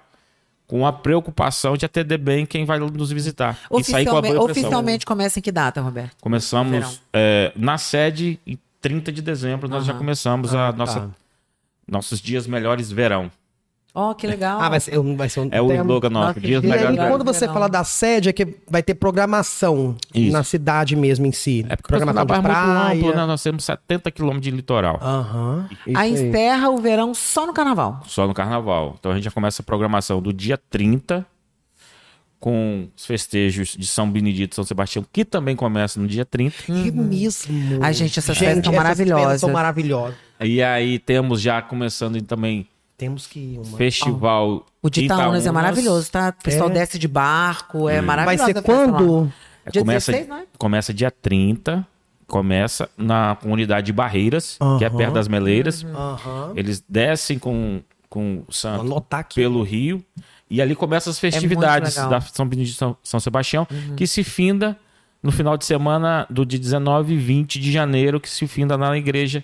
com 0.67 0.85
a 0.87 0.93
preocupação 0.93 1.75
de 1.75 1.85
atender 1.85 2.17
bem 2.17 2.45
quem 2.45 2.63
vai 2.63 2.79
nos 2.79 3.11
visitar. 3.11 3.59
E 3.71 3.83
sair 3.83 4.05
com 4.05 4.15
a 4.15 4.19
Oficialmente, 4.19 4.51
oficialmente 4.51 5.05
começa 5.05 5.39
em 5.39 5.41
que 5.41 5.51
data, 5.51 5.81
Roberto? 5.81 6.15
Começamos 6.21 7.01
é, 7.11 7.51
na 7.55 7.77
sede 7.77 8.39
em 8.47 8.57
30 8.79 9.11
de 9.11 9.21
dezembro, 9.21 9.67
nós 9.67 9.83
já 9.85 9.91
Aham. 9.91 9.99
começamos 9.99 10.55
a 10.55 10.69
Ah, 10.69 10.71
nossa, 10.71 10.99
tá. 11.01 11.09
nossos 11.87 12.21
dias 12.21 12.47
melhores 12.47 12.89
verão. 12.91 13.29
Ó, 13.93 14.13
que 14.13 14.25
legal. 14.25 14.61
Ah, 14.61 14.69
vai 14.69 14.79
ser, 14.79 14.97
vai 15.17 15.27
ser 15.27 15.41
um 15.41 15.49
É 15.51 15.61
o 15.61 15.67
tema. 15.67 15.81
slogan 15.83 16.09
nosso, 16.09 16.27
Nossa, 16.27 16.39
dias 16.39 16.63
E 16.63 16.71
aí, 16.71 16.95
quando 16.95 17.25
você 17.25 17.45
fala 17.47 17.67
da 17.67 17.83
sede, 17.83 18.29
é 18.29 18.33
que 18.33 18.55
vai 18.69 18.81
ter 18.81 18.93
programação 18.93 19.97
Isso. 20.15 20.31
na 20.31 20.43
cidade 20.43 20.95
mesmo 20.95 21.25
em 21.25 21.31
si. 21.33 21.65
É 21.67 21.75
porque 21.75 21.89
programação 21.89 22.23
o 22.23 22.25
de 22.25 22.31
é 22.31 22.35
muito 22.37 22.45
praia. 22.47 22.97
amplo, 22.99 23.13
né? 23.15 23.25
Nós 23.25 23.43
temos 23.43 23.65
70 23.65 24.09
quilômetros 24.11 24.43
de 24.43 24.51
litoral. 24.51 24.97
Aham. 25.01 25.67
isso 25.85 25.97
Aí 25.97 26.11
encerra 26.13 26.69
o 26.69 26.77
verão 26.77 27.13
só 27.13 27.45
no 27.45 27.53
carnaval. 27.53 27.99
Só 28.05 28.25
no 28.25 28.33
carnaval. 28.33 28.95
Então 28.97 29.11
a 29.11 29.15
gente 29.15 29.25
já 29.25 29.31
começa 29.31 29.61
a 29.61 29.65
programação 29.65 30.21
do 30.21 30.31
dia 30.31 30.57
30, 30.57 31.25
com 32.39 32.87
os 32.95 33.05
festejos 33.05 33.75
de 33.77 33.85
São 33.85 34.09
Benedito 34.09 34.53
e 34.53 34.55
São 34.55 34.63
Sebastião, 34.63 35.05
que 35.11 35.23
também 35.23 35.55
começa 35.55 35.99
no 35.99 36.07
dia 36.07 36.25
30. 36.25 36.55
Que 36.63 36.91
mesmo. 36.91 37.79
Ai, 37.83 37.93
gente, 37.93 38.17
essas 38.17 38.35
Gente, 38.35 38.45
festas 38.47 38.63
são 38.65 38.73
essas 38.73 38.83
maravilhosas. 38.83 39.23
festas 39.25 39.41
são 39.41 39.51
maravilhosas. 39.51 40.15
E 40.39 40.63
aí 40.63 40.97
temos 40.97 41.39
já 41.41 41.61
começando 41.61 42.19
também 42.23 42.65
Temos 43.01 43.25
que 43.25 43.39
ir 43.39 43.57
uma. 43.57 43.77
festival. 43.77 44.63
O 44.79 44.87
de 44.87 45.05
Itaúnas 45.05 45.47
é 45.47 45.51
maravilhoso, 45.51 46.11
tá? 46.11 46.29
O 46.39 46.43
pessoal 46.43 46.69
É. 46.69 46.73
desce 46.73 46.99
de 46.99 47.07
barco, 47.07 47.89
é 47.89 47.95
Vai 47.95 48.01
maravilhoso. 48.01 48.45
ser 48.53 48.61
quando? 48.61 49.33
É, 49.65 49.71
Dia 49.71 49.81
começa, 49.81 50.11
16, 50.11 50.27
não 50.29 50.37
é? 50.37 50.43
começa 50.55 50.93
dia 50.93 51.09
30, 51.09 51.87
começa 52.27 52.87
na 52.95 53.35
comunidade 53.41 53.87
de 53.87 53.91
Barreiras, 53.93 54.59
que 54.77 54.85
é 54.85 54.89
perto 54.91 55.13
das 55.13 55.27
Meleiras. 55.27 55.83
Eles 56.55 56.83
descem 56.87 57.39
com, 57.39 57.81
com 58.07 58.43
o 58.47 58.51
santo 58.53 59.03
pelo 59.33 59.63
rio. 59.63 60.03
E 60.47 60.61
ali 60.61 60.75
começam 60.75 61.09
as 61.09 61.17
festividades 61.17 61.95
legal. 61.95 62.09
da 62.11 62.21
São 62.21 62.47
Benedito 62.47 62.75
e 62.75 62.77
São, 62.77 62.95
São 63.01 63.19
Sebastião, 63.19 63.67
que 63.97 64.05
se 64.05 64.23
finda 64.23 64.77
no 65.23 65.31
final 65.31 65.57
de 65.57 65.65
semana 65.65 66.27
do 66.29 66.45
dia 66.45 66.59
19 66.59 67.13
e 67.13 67.17
20 67.17 67.59
de 67.59 67.71
janeiro, 67.71 68.19
que 68.19 68.29
se 68.29 68.45
finda 68.47 68.77
na 68.77 68.95
igreja 68.97 69.43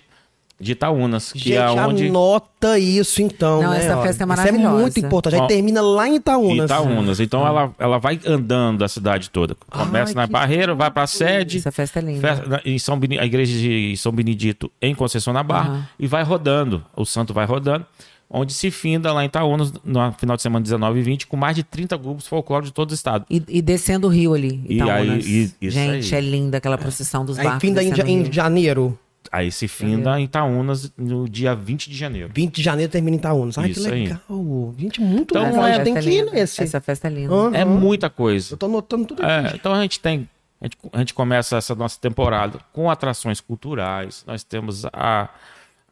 de 0.60 0.72
Itaúnas, 0.72 1.32
que 1.32 1.38
Gente, 1.38 1.54
é 1.56 1.70
onde 1.70 2.08
anota 2.08 2.78
isso 2.78 3.22
então, 3.22 3.62
Não, 3.62 3.70
né? 3.70 3.78
essa 3.78 3.96
ó. 3.96 4.02
festa 4.02 4.08
é 4.08 4.10
Isso 4.10 4.22
é 4.24 4.26
maravilhosa. 4.26 4.74
muito 4.82 4.98
importante. 4.98 5.36
Aí 5.40 5.46
termina 5.46 5.80
lá 5.80 6.08
em 6.08 6.16
Itaúnas. 6.16 6.64
Itaúnas. 6.64 7.20
Então 7.20 7.46
ela, 7.46 7.72
ela 7.78 7.98
vai 7.98 8.18
andando 8.26 8.82
a 8.84 8.88
cidade 8.88 9.30
toda. 9.30 9.56
Começa 9.70 10.10
Ai, 10.10 10.14
na 10.14 10.26
Barreira, 10.26 10.74
vai 10.74 10.90
pra 10.90 11.06
sede, 11.06 11.58
Essa 11.58 11.70
festa 11.70 12.00
é 12.00 12.02
linda. 12.02 12.20
Festa- 12.36 12.62
em 12.64 12.78
São 12.78 12.98
Beni- 12.98 13.18
a 13.18 13.24
igreja 13.24 13.56
de 13.56 13.96
São 13.96 14.10
Benedito 14.10 14.70
em 14.82 14.94
Conceição 14.94 15.32
na 15.32 15.42
Barra 15.44 15.88
e 15.98 16.06
vai 16.08 16.24
rodando, 16.24 16.84
o 16.96 17.04
santo 17.04 17.32
vai 17.32 17.46
rodando, 17.46 17.86
onde 18.28 18.52
se 18.52 18.70
finda 18.72 19.12
lá 19.12 19.22
em 19.22 19.26
Itaúnas 19.26 19.72
no 19.84 20.12
final 20.12 20.36
de 20.36 20.42
semana 20.42 20.62
19 20.62 20.98
e 20.98 21.02
20 21.02 21.26
com 21.28 21.36
mais 21.36 21.54
de 21.54 21.62
30 21.62 21.96
grupos 21.96 22.26
folclóricos 22.26 22.70
de 22.70 22.74
todo 22.74 22.90
o 22.90 22.94
estado. 22.94 23.24
E, 23.30 23.42
e 23.48 23.62
descendo 23.62 24.08
o 24.08 24.10
rio 24.10 24.34
ali. 24.34 24.60
E 24.68 24.74
Itaúnas. 24.74 25.24
aí- 25.24 25.30
e- 25.60 25.66
isso 25.66 25.74
Gente, 25.78 26.14
aí. 26.14 26.18
é 26.18 26.28
linda 26.28 26.58
aquela 26.58 26.76
procissão 26.76 27.24
dos 27.24 27.38
Aí 27.38 27.44
barcos. 27.44 27.60
fim 27.62 27.72
da 27.72 27.82
em, 27.82 27.92
em 27.92 28.32
janeiro. 28.32 28.98
Aí 29.30 29.52
se 29.52 29.68
finda 29.68 30.18
em 30.18 30.24
Itaúnas 30.24 30.92
no 30.96 31.28
dia 31.28 31.54
20 31.54 31.90
de 31.90 31.96
janeiro. 31.96 32.30
20 32.34 32.54
de 32.56 32.62
janeiro 32.62 32.90
termina 32.90 33.16
em 33.16 33.18
Itaúnas. 33.18 33.58
Ai, 33.58 33.70
Isso 33.70 33.82
que 33.86 33.94
aí. 33.94 34.02
legal. 34.04 34.74
Gente, 34.78 35.00
muito 35.00 35.32
Então, 35.34 35.42
legal. 35.44 35.62
A 35.64 35.68
é- 35.70 35.78
tem 35.80 35.92
Essa 35.96 36.02
que 36.08 36.14
ir 36.14 36.20
linda. 36.20 36.30
nesse. 36.32 36.62
Essa 36.62 36.80
festa 36.80 37.06
é 37.08 37.10
linda. 37.10 37.34
Aham. 37.34 37.54
É 37.54 37.64
muita 37.64 38.08
coisa. 38.08 38.54
Eu 38.54 38.58
tô 38.58 38.66
anotando 38.66 39.04
tudo 39.06 39.22
aqui. 39.22 39.30
É, 39.48 39.56
então 39.56 39.72
a 39.74 39.82
gente 39.82 40.00
tem. 40.00 40.28
A 40.60 40.64
gente, 40.64 40.76
a 40.92 40.98
gente 40.98 41.14
começa 41.14 41.56
essa 41.56 41.74
nossa 41.74 41.98
temporada 42.00 42.58
com 42.72 42.90
atrações 42.90 43.40
culturais. 43.40 44.24
Nós 44.26 44.42
temos 44.42 44.84
a- 44.92 45.28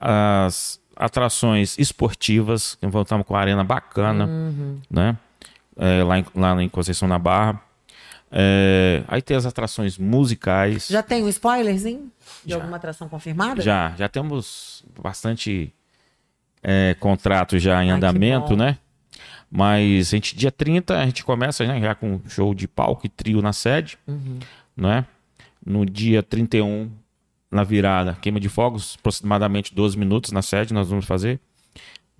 as 0.00 0.80
atrações 0.96 1.78
esportivas, 1.78 2.74
que 2.80 2.86
voltamos 2.86 3.26
com 3.26 3.36
a 3.36 3.40
arena 3.40 3.62
bacana, 3.62 4.28
né? 4.90 5.16
É, 5.78 6.02
lá, 6.02 6.18
em, 6.18 6.24
lá 6.34 6.62
em 6.62 6.68
Conceição 6.68 7.06
na 7.06 7.18
Barra. 7.18 7.60
É, 8.38 9.02
aí 9.08 9.22
tem 9.22 9.34
as 9.34 9.46
atrações 9.46 9.96
musicais. 9.96 10.88
Já 10.88 11.02
tem 11.02 11.24
um 11.24 11.28
spoilerzinho 11.30 12.12
de 12.44 12.50
Já. 12.50 12.56
alguma 12.56 12.76
atração 12.76 13.08
confirmada? 13.08 13.62
Já, 13.62 13.94
já 13.96 14.10
temos 14.10 14.84
bastante 15.02 15.72
é, 16.62 16.94
contratos 17.00 17.62
já 17.62 17.82
em 17.82 17.90
Ai, 17.90 17.96
andamento, 17.96 18.54
né? 18.54 18.76
Mas 19.50 20.08
a 20.08 20.10
gente, 20.16 20.36
dia 20.36 20.52
30 20.52 20.98
a 20.98 21.06
gente 21.06 21.24
começa 21.24 21.66
né, 21.66 21.80
já 21.80 21.94
com 21.94 22.20
show 22.28 22.54
de 22.54 22.68
palco 22.68 23.06
e 23.06 23.08
trio 23.08 23.40
na 23.40 23.54
sede, 23.54 23.96
Uhum. 24.06 24.38
né? 24.76 25.06
No 25.64 25.86
dia 25.86 26.22
31, 26.22 26.90
na 27.50 27.64
virada, 27.64 28.18
queima 28.20 28.38
de 28.38 28.50
fogos, 28.50 28.96
aproximadamente 28.98 29.74
12 29.74 29.96
minutos 29.98 30.30
na 30.30 30.42
sede 30.42 30.74
nós 30.74 30.90
vamos 30.90 31.06
fazer, 31.06 31.40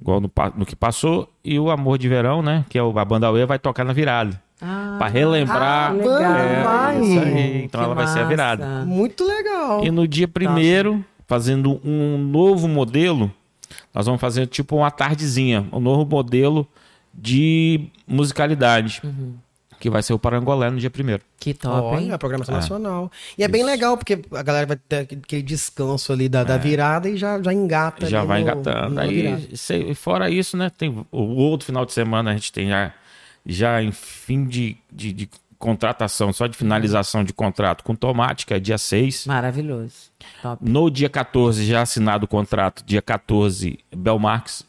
igual 0.01 0.19
no, 0.21 0.33
no 0.57 0.65
que 0.65 0.75
passou. 0.75 1.31
E 1.45 1.59
o 1.59 1.71
Amor 1.71 1.99
de 1.99 2.09
Verão, 2.09 2.41
né? 2.41 2.65
Que 2.71 2.79
é 2.79 2.83
o, 2.83 2.99
a 2.99 3.05
banda 3.05 3.31
UE, 3.31 3.45
vai 3.45 3.59
tocar 3.59 3.85
na 3.85 3.93
virada. 3.93 4.46
Ah, 4.61 4.97
Pra 4.99 5.09
relembrar. 5.09 5.91
ah, 5.91 5.93
legal. 5.93 6.23
É, 6.37 6.63
Vai. 6.65 7.01
isso 7.03 7.21
aí. 7.21 7.63
Então 7.65 7.81
Que 7.81 7.85
ela 7.85 7.95
vai 7.95 8.07
ser 8.07 8.21
a 8.21 8.25
virada. 8.25 8.65
massa. 8.67 8.87
Muito 8.87 9.25
legal. 9.27 9.85
E 9.85 9.91
no 9.91 10.09
dia 10.09 10.27
primeiro, 10.27 11.05
fazendo 11.27 11.81
um 11.85 12.17
novo 12.17 12.67
modelo, 12.69 13.31
nós 13.95 14.07
vamos 14.07 14.21
fazer 14.21 14.47
tipo 14.47 14.77
uma 14.77 14.91
tardezinha, 14.91 15.67
um 15.73 15.81
novo 15.81 16.07
modelo 16.09 16.67
de 17.13 17.89
musicalidade, 18.07 19.03
que 19.79 19.91
vai 19.91 20.03
ser 20.03 20.15
o 20.15 20.19
Parangolé 20.19 20.71
no 20.71 20.79
dia 20.79 20.89
primeiro. 20.91 21.23
Que 21.39 21.53
top, 21.53 21.97
hein? 21.99 22.07
Olha, 22.07 22.15
a 22.15 22.19
programação 22.19 22.55
nacional. 22.55 23.11
E 23.37 23.45
é 23.45 23.49
bem 23.49 23.63
legal, 23.63 23.97
porque 23.97 24.21
a 24.33 24.43
galera 24.43 24.67
vai 24.67 24.77
ter 24.89 25.01
aquele 25.01 25.43
descanso 25.43 26.13
ali 26.13 26.29
da, 26.31 26.43
da 26.45 26.57
virada 26.57 27.09
e 27.11 27.17
já, 27.17 27.41
já 27.43 27.53
engata. 27.53 28.07
É. 28.07 28.09
Já 28.09 28.19
ali 28.21 28.29
vai 28.29 28.39
no- 28.39 28.45
engatando. 28.45 29.01
virada. 29.07 29.43
Aí, 29.71 29.95
fora 29.95 30.31
isso, 30.31 30.57
né, 30.57 30.71
tem 30.71 31.05
o 31.13 31.21
outro 31.37 31.67
final 31.67 31.85
de 31.85 31.93
semana 31.93 32.31
a 32.31 32.35
gente 32.35 32.51
tem 32.53 32.69
já, 32.69 32.93
já 33.47 33.83
em 33.83 33.93
fim 33.93 34.45
de, 34.45 34.77
de, 34.93 35.13
de 35.13 35.29
contratação, 35.59 36.33
só 36.33 36.47
de 36.47 36.57
finalização 36.57 37.25
de 37.25 37.33
contrato 37.33 37.83
com 37.85 37.95
Tomate, 37.95 38.45
que 38.45 38.53
é 38.53 38.59
dia 38.61 38.77
6. 38.77 39.27
Maravilhoso. 39.27 40.11
Top. 40.43 40.63
No 40.69 40.91
dia 40.91 41.09
14, 41.09 41.65
já 41.65 41.83
assinado 41.83 42.25
o 42.25 42.29
contrato, 42.29 42.85
dia 42.85 43.01
14, 43.01 43.79
Belmarx, 43.97 44.65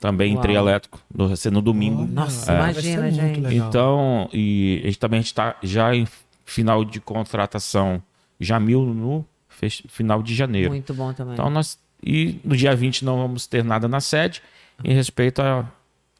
também 0.00 0.34
em 0.34 0.40
trio 0.40 0.56
elétrico, 0.56 1.00
no, 1.14 1.28
vai 1.28 1.36
ser 1.36 1.50
no 1.50 1.62
domingo. 1.62 2.04
Nossa, 2.06 2.52
É. 2.52 2.56
imagina, 2.56 3.10
gente. 3.10 3.40
legal. 3.40 3.68
Então, 3.68 4.28
e 4.32 4.80
a 4.82 4.86
gente 4.86 4.98
também 4.98 5.20
está 5.20 5.56
já 5.62 5.94
em 5.94 6.06
final 6.44 6.84
de 6.84 7.00
contratação, 7.00 8.02
Jamil 8.38 8.82
no 8.84 9.24
fech- 9.48 9.84
final 9.88 10.22
de 10.22 10.34
janeiro. 10.34 10.70
Muito 10.70 10.92
bom 10.92 11.12
também. 11.12 11.34
Então 11.34 11.48
nós 11.48 11.78
e 12.06 12.38
no 12.44 12.54
dia 12.56 12.74
20 12.76 13.02
não 13.04 13.16
vamos 13.16 13.46
ter 13.46 13.64
nada 13.64 13.88
na 13.88 13.98
sede 14.00 14.42
em 14.82 14.92
respeito 14.92 15.40
à 15.40 15.64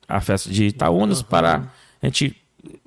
à 0.08 0.20
festa 0.20 0.50
de 0.50 0.66
Itaúnas 0.66 1.22
para 1.22 1.70
a 2.02 2.06
gente 2.06 2.36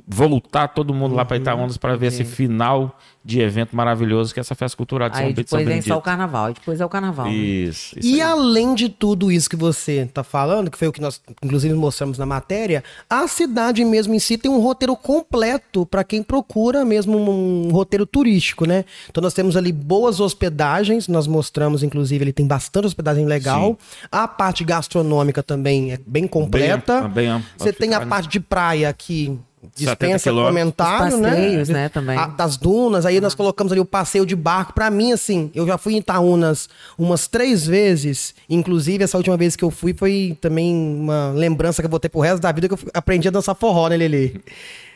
voltar 0.08 0.70
todo 0.70 0.94
mundo 0.94 1.14
lá 1.16 1.26
para 1.26 1.36
Itaúnas 1.38 1.76
para 1.76 1.96
ver 1.98 2.08
esse 2.08 2.24
Sim. 2.24 2.32
final 2.32 2.98
de 3.26 3.42
evento 3.42 3.76
maravilhoso 3.76 4.34
que 4.34 4.40
é 4.40 4.42
essa 4.42 4.56
festa 4.56 4.78
cultural 4.78 5.10
de 5.10 5.18
São 5.18 5.26
Aí 5.26 5.34
Bento 5.34 5.46
e 5.46 5.50
São 5.50 5.60
depois 5.60 5.74
vem 5.76 5.82
só 5.82 5.98
o 5.98 6.02
carnaval. 6.02 6.54
Depois 6.54 6.80
é 6.80 6.86
o 6.86 6.88
carnaval. 6.88 7.26
né? 7.26 7.34
Isso, 7.34 8.00
isso 8.00 8.08
E 8.08 8.14
aí. 8.14 8.22
além 8.22 8.74
de 8.74 8.88
tudo 8.88 9.30
isso 9.30 9.50
que 9.50 9.58
você 9.58 10.10
tá 10.14 10.24
falando, 10.24 10.72
que 10.72 10.78
foi 10.78 10.88
o 10.88 10.94
que 10.94 11.02
nós 11.02 11.22
inclusive 11.44 11.74
mostramos 11.74 12.18
na 12.18 12.26
matéria, 12.26 12.86
a 13.10 13.28
cidade 13.28 13.84
mesmo 13.84 14.14
em 14.14 14.20
si 14.20 14.38
tem 14.38 14.50
um 14.50 14.62
roteiro 14.62 14.96
completo 14.96 15.86
para 15.86 16.06
quem 16.06 16.24
procura 16.24 16.86
mesmo 16.86 17.18
um 17.18 17.70
roteiro 17.70 18.06
turístico, 18.06 18.66
né? 18.66 18.86
Então 19.10 19.22
nós 19.22 19.34
temos 19.34 19.58
ali 19.58 19.74
boas 19.74 20.22
hospedagens, 20.22 21.10
nós 21.10 21.28
mostramos 21.28 21.84
inclusive 21.84 22.24
ele 22.24 22.32
tem 22.34 22.48
bastante 22.48 22.86
hospedagem 22.86 23.26
legal. 23.26 23.78
A 24.10 24.26
parte 24.26 24.64
gastronômica 24.64 25.44
também 25.44 25.92
é 25.92 26.00
bem 26.08 26.26
completa. 26.28 27.02
Bem- 27.10 27.30
bem 27.34 27.46
Você 27.58 27.74
tem 27.74 27.94
a 27.94 28.00
né? 28.00 28.06
parte 28.06 28.30
de 28.30 28.40
praia 28.40 28.94
que 28.94 29.28
70 29.28 29.38
dispensa 29.76 30.32
comentário, 30.32 31.16
Os 31.16 31.22
né? 31.22 31.30
passeios, 31.30 31.70
né, 31.70 31.90
também. 31.90 32.18
A- 32.18 32.28
das 32.28 32.58
dunas, 32.58 33.06
aí 33.06 33.20
nós 33.22 33.34
colocamos 33.36 33.72
ali 33.72 33.82
o 33.82 33.86
passeio 33.86 34.26
de 34.26 34.36
barco. 34.36 34.74
Pra 34.74 34.90
mim, 34.90 35.12
assim, 35.12 35.52
eu 35.56 35.66
já 35.68 35.78
fui 35.78 35.94
em 35.94 35.98
Itaúnas 35.98 36.70
umas 36.98 37.28
três 37.28 37.66
vezes. 37.66 38.34
Inclusive, 38.50 39.04
essa 39.04 39.18
última 39.18 39.38
vez 39.38 39.56
que 39.56 39.64
eu 39.64 39.72
fui 39.72 39.94
foi 39.94 40.38
também 40.42 40.74
uma 40.76 41.32
lembrança 41.36 41.82
que 41.82 41.86
eu 41.86 41.90
vou 41.90 42.00
ter 42.00 42.10
pro 42.10 42.20
resto 42.22 42.42
da 42.42 42.52
vida 42.52 42.68
que 42.68 42.74
eu 42.74 42.80
aprendi 42.94 43.28
a 43.28 43.32
dançar 43.32 43.56
forró, 43.56 43.88
né, 43.90 43.98
Lelê? 43.98 44.34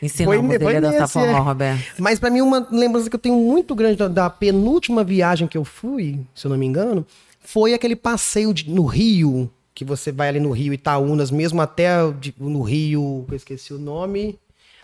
Ensinamos 0.02 0.46
Foi- 0.46 0.54
ele 0.56 0.64
foi 0.64 0.76
a 0.76 0.80
dançar 0.80 1.00
nesse, 1.02 1.12
forró, 1.12 1.26
é. 1.26 1.38
Roberto. 1.38 1.82
Mas 1.98 2.18
pra 2.18 2.30
mim, 2.30 2.40
uma 2.40 2.66
lembrança 2.70 3.08
que 3.08 3.14
eu 3.16 3.20
tenho 3.20 3.36
muito 3.36 3.74
grande 3.74 3.96
da, 3.96 4.08
da 4.08 4.30
penúltima 4.30 5.04
viagem 5.04 5.46
que 5.46 5.56
eu 5.56 5.64
fui, 5.64 6.20
se 6.34 6.46
eu 6.46 6.50
não 6.50 6.56
me 6.58 6.66
engano, 6.66 7.06
foi 7.40 7.74
aquele 7.74 7.94
passeio 7.96 8.52
de- 8.52 8.68
no 8.70 8.84
Rio, 8.84 9.50
que 9.74 9.84
você 9.84 10.12
vai 10.12 10.28
ali 10.28 10.38
no 10.40 10.50
Rio 10.50 10.72
Itaúnas, 10.74 11.30
mesmo 11.30 11.60
até 11.62 11.88
no 12.38 12.62
Rio, 12.62 13.24
eu 13.30 13.36
esqueci 13.36 13.72
o 13.72 13.78
nome. 13.78 14.38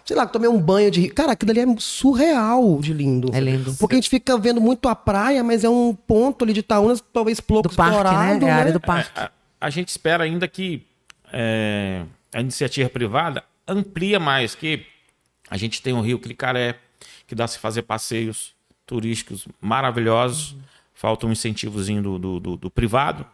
Sei 0.08 0.16
lá, 0.16 0.26
tomei 0.26 0.48
um 0.48 0.58
banho 0.58 0.90
de 0.90 1.02
rio. 1.02 1.14
Cara, 1.14 1.32
aquilo 1.32 1.50
ali 1.50 1.60
é 1.60 1.66
surreal 1.78 2.78
de 2.80 2.94
lindo. 2.94 3.28
É 3.30 3.38
lindo. 3.40 3.74
Porque 3.74 3.94
a 3.94 3.98
gente 3.98 4.08
fica 4.08 4.38
vendo 4.38 4.58
muito 4.58 4.88
a 4.88 4.96
praia, 4.96 5.44
mas 5.44 5.64
é 5.64 5.68
um 5.68 5.94
ponto 5.94 6.44
ali 6.46 6.54
de 6.54 6.60
Itaúnas, 6.60 7.04
talvez 7.12 7.40
pouco 7.42 7.68
Do 7.68 7.74
parque, 7.76 7.92
né? 7.92 7.98
explorado. 7.98 8.46
É 8.46 8.50
a 8.50 8.54
área 8.54 8.64
né? 8.68 8.72
do 8.72 8.80
parque. 8.80 9.10
a, 9.14 9.30
a 9.60 9.68
gente 9.68 9.88
espera 9.88 10.24
ainda 10.24 10.48
que 10.48 10.82
é, 11.30 12.04
a 12.34 12.40
iniciativa 12.40 12.88
privada 12.88 13.44
amplia 13.68 14.18
mais, 14.18 14.54
que 14.54 14.86
A 15.50 15.58
gente 15.58 15.82
tem 15.82 15.92
o 15.92 16.00
Rio 16.00 16.18
Cricaré, 16.18 16.76
que 17.26 17.34
dá 17.34 17.46
se 17.46 17.58
fazer 17.58 17.82
passeios 17.82 18.54
turísticos 18.86 19.46
maravilhosos. 19.60 20.56
Falta 20.94 21.26
um 21.26 21.32
incentivozinho 21.32 22.02
do, 22.02 22.18
do, 22.18 22.40
do- 22.40 22.56
do 22.56 22.70
privado. 22.70 23.26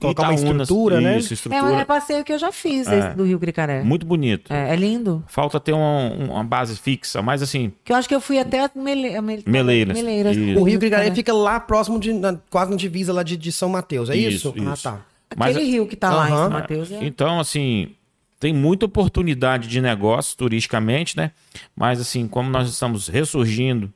Colocar 0.00 0.24
uma 0.30 0.34
estrutura, 0.34 1.00
né? 1.00 1.18
Isso, 1.18 1.32
É, 1.32 1.34
estrutura. 1.34 1.72
é 1.80 1.84
passeio 1.84 2.22
que 2.22 2.32
eu 2.32 2.38
já 2.38 2.52
fiz, 2.52 2.86
É. 2.86 2.98
esse 2.98 3.16
do 3.16 3.24
Rio 3.24 3.38
Cricaré. 3.38 3.82
Muito 3.82 4.06
bonito. 4.06 4.52
É, 4.52 4.72
é 4.72 4.76
lindo. 4.76 5.24
Falta 5.26 5.58
ter 5.58 5.72
um- 5.72 6.30
uma 6.30 6.44
base 6.44 6.76
fixa, 6.76 7.20
mas 7.22 7.42
assim, 7.42 7.72
Que 7.84 7.92
eu 7.92 7.96
acho 7.96 8.06
que 8.08 8.14
eu 8.14 8.20
fui 8.20 8.38
até 8.38 8.70
Mele... 8.76 9.20
Mele- 9.20 9.42
Meleiras. 9.46 9.96
Meleiras. 9.96 10.36
Isso. 10.36 10.60
O 10.60 10.62
Rio 10.64 10.78
Cricaré 10.78 11.12
fica 11.14 11.32
lá 11.32 11.58
próximo, 11.58 11.98
de, 11.98 12.12
na- 12.12 12.38
quase 12.50 12.70
na 12.70 12.76
divisa 12.76 13.12
lá 13.12 13.22
de, 13.22 13.36
de 13.36 13.50
São 13.50 13.68
Mateus, 13.70 14.10
é 14.10 14.16
isso? 14.16 14.52
Isso, 14.56 14.68
Ah, 14.68 14.74
tá. 14.80 15.00
Mas- 15.36 15.56
Aquele 15.56 15.70
rio 15.70 15.86
que 15.86 15.96
tá 15.96 16.10
lá 16.14 16.26
em. 16.26 16.32
São 16.32 16.50
Mateus. 16.50 16.92
É... 16.92 17.04
Então, 17.04 17.40
assim, 17.40 17.90
tem 18.38 18.52
muita 18.52 18.86
oportunidade 18.86 19.66
de 19.68 19.80
negócio 19.80 20.36
turisticamente, 20.36 21.16
né? 21.16 21.32
Mas, 21.74 21.98
assim, 22.00 22.28
como 22.28 22.48
nós 22.50 22.68
estamos 22.68 23.08
ressurgindo, 23.08 23.92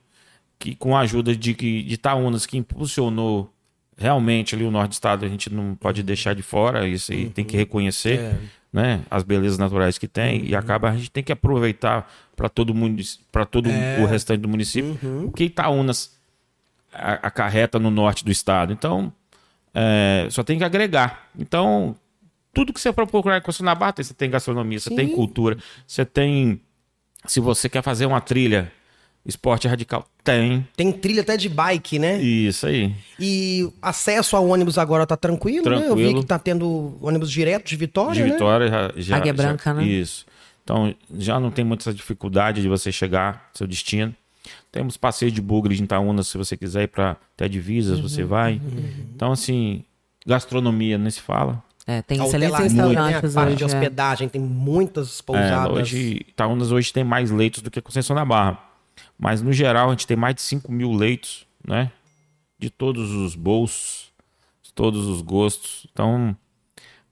que 0.59 0.75
com 0.75 0.97
a 0.97 1.01
ajuda 1.01 1.35
de, 1.35 1.53
que- 1.53 1.83
de 1.83 1.93
Itaúnas, 1.93 2.45
que 2.45 2.57
impulsionou 2.57 3.52
realmente 3.97 4.55
ali 4.55 4.63
o 4.63 4.71
norte 4.71 4.89
do 4.89 4.93
estado, 4.93 5.25
a 5.25 5.29
gente 5.29 5.51
não 5.53 5.75
pode 5.75 6.03
deixar 6.03 6.33
de 6.33 6.41
fora, 6.41 6.87
isso 6.87 7.11
aí 7.11 7.29
tem 7.29 7.43
que 7.45 7.55
reconhecer, 7.57 8.19
É. 8.19 8.37
né? 8.71 9.01
As 9.09 9.23
belezas 9.23 9.57
naturais 9.57 9.97
que 9.97 10.07
tem, 10.07 10.45
e 10.45 10.55
acaba, 10.55 10.89
a 10.89 10.95
gente 10.95 11.11
tem 11.11 11.23
que 11.23 11.31
aproveitar 11.31 12.11
para 12.35 12.49
todo 12.49 12.73
mundo, 12.73 13.01
para 13.31 13.45
todo 13.45 13.69
o 14.01 14.05
restante 14.05 14.41
do 14.41 14.47
município, 14.47 14.97
o 15.25 15.31
que 15.31 15.45
Itaúnas 15.45 16.17
acarreta 16.91 17.79
no 17.79 17.89
norte 17.89 18.23
do 18.23 18.31
estado. 18.31 18.71
Então, 18.71 19.11
é, 19.73 20.27
só 20.29 20.43
tem 20.43 20.57
que 20.57 20.63
agregar. 20.63 21.27
Então, 21.37 21.95
tudo 22.53 22.71
que 22.71 22.79
você 22.79 22.93
for 22.93 23.07
procurar 23.07 23.37
em 23.39 23.63
na 23.63 23.73
Barra, 23.75 23.95
você 23.97 24.13
tem 24.13 24.29
gastronomia, 24.29 24.79
você 24.79 24.95
tem 24.95 25.09
cultura, 25.09 25.57
você 25.87 26.05
tem. 26.05 26.61
Se 27.25 27.39
você 27.39 27.67
quer 27.69 27.81
fazer 27.81 28.05
uma 28.05 28.21
trilha, 28.21 28.71
esporte 29.25 29.67
radical, 29.67 30.05
tem. 30.23 30.67
Tem 30.75 30.91
trilha 30.91 31.21
até 31.21 31.37
de 31.37 31.47
bike, 31.49 31.97
né? 31.99 32.21
Isso 32.21 32.67
aí. 32.67 32.93
E 33.19 33.69
acesso 33.81 34.35
ao 34.35 34.47
ônibus 34.47 34.77
agora 34.77 35.05
tá 35.05 35.15
tranquilo, 35.15 35.69
né? 35.69 35.75
Eu 35.75 35.79
vi 35.81 35.85
Tranquilo. 35.87 36.21
que 36.21 36.25
tá 36.27 36.37
tendo 36.39 36.97
ônibus 37.01 37.31
direto 37.31 37.67
de 37.67 37.75
Vitória, 37.75 38.13
De 38.13 38.23
né? 38.23 38.33
Vitória 38.33 38.67
já. 38.69 38.91
já 38.97 39.17
Águia 39.17 39.33
já- 39.33 39.43
Branca, 39.43 39.73
né? 39.73 39.83
Isso. 39.85 40.25
Então, 40.63 40.93
já 41.17 41.39
não 41.39 41.51
tem 41.51 41.63
muita 41.65 41.93
dificuldade 41.93 42.61
de 42.61 42.67
você 42.69 42.91
chegar 42.91 43.47
ao 43.51 43.57
seu 43.57 43.67
destino. 43.67 44.13
Temos 44.71 44.97
passeio 44.97 45.31
de 45.31 45.41
bugre 45.41 45.75
de 45.75 45.83
Itaúna, 45.83 46.23
se 46.23 46.37
você 46.37 46.55
quiser 46.57 46.83
ir 46.83 46.87
para 46.87 47.17
até 47.35 47.47
divisas, 47.47 47.97
Uhum, 47.99 48.07
você 48.07 48.23
vai. 48.23 48.61
Então, 49.13 49.31
assim, 49.31 49.83
gastronomia, 50.25 50.97
nem 50.97 51.09
se 51.11 51.21
fala. 51.21 51.61
É, 51.85 52.01
tem 52.01 52.19
A 52.19 52.25
excelentes 52.25 52.73
né? 52.73 52.81
A 52.81 52.87
restaurantes 52.87 53.33
parte 53.33 53.47
hoje. 53.49 53.57
de 53.57 53.63
é. 53.63 53.65
hospedagem, 53.67 54.29
tem 54.29 54.41
muitas 54.41 55.19
É, 55.19 55.23
pousadas. 55.23 55.77
hoje, 55.77 56.25
Itaúnas 56.29 56.71
hoje 56.71 56.93
tem 56.93 57.03
mais 57.03 57.29
leitos 57.29 57.61
do 57.61 57.69
que 57.69 57.81
Conceição 57.81 58.15
da 58.15 58.23
Barra. 58.23 58.57
Mas, 59.17 59.41
no 59.41 59.51
geral, 59.53 59.87
a 59.87 59.91
gente 59.91 60.07
tem 60.07 60.17
mais 60.17 60.35
de 60.35 60.41
5 60.41 60.71
mil 60.71 60.91
leitos, 60.91 61.45
né? 61.67 61.91
De 62.59 62.69
todos 62.69 63.11
os 63.11 63.35
bolsos, 63.35 64.11
de 64.61 64.71
todos 64.73 65.07
os 65.07 65.21
gostos. 65.21 65.85
Então, 65.91 66.35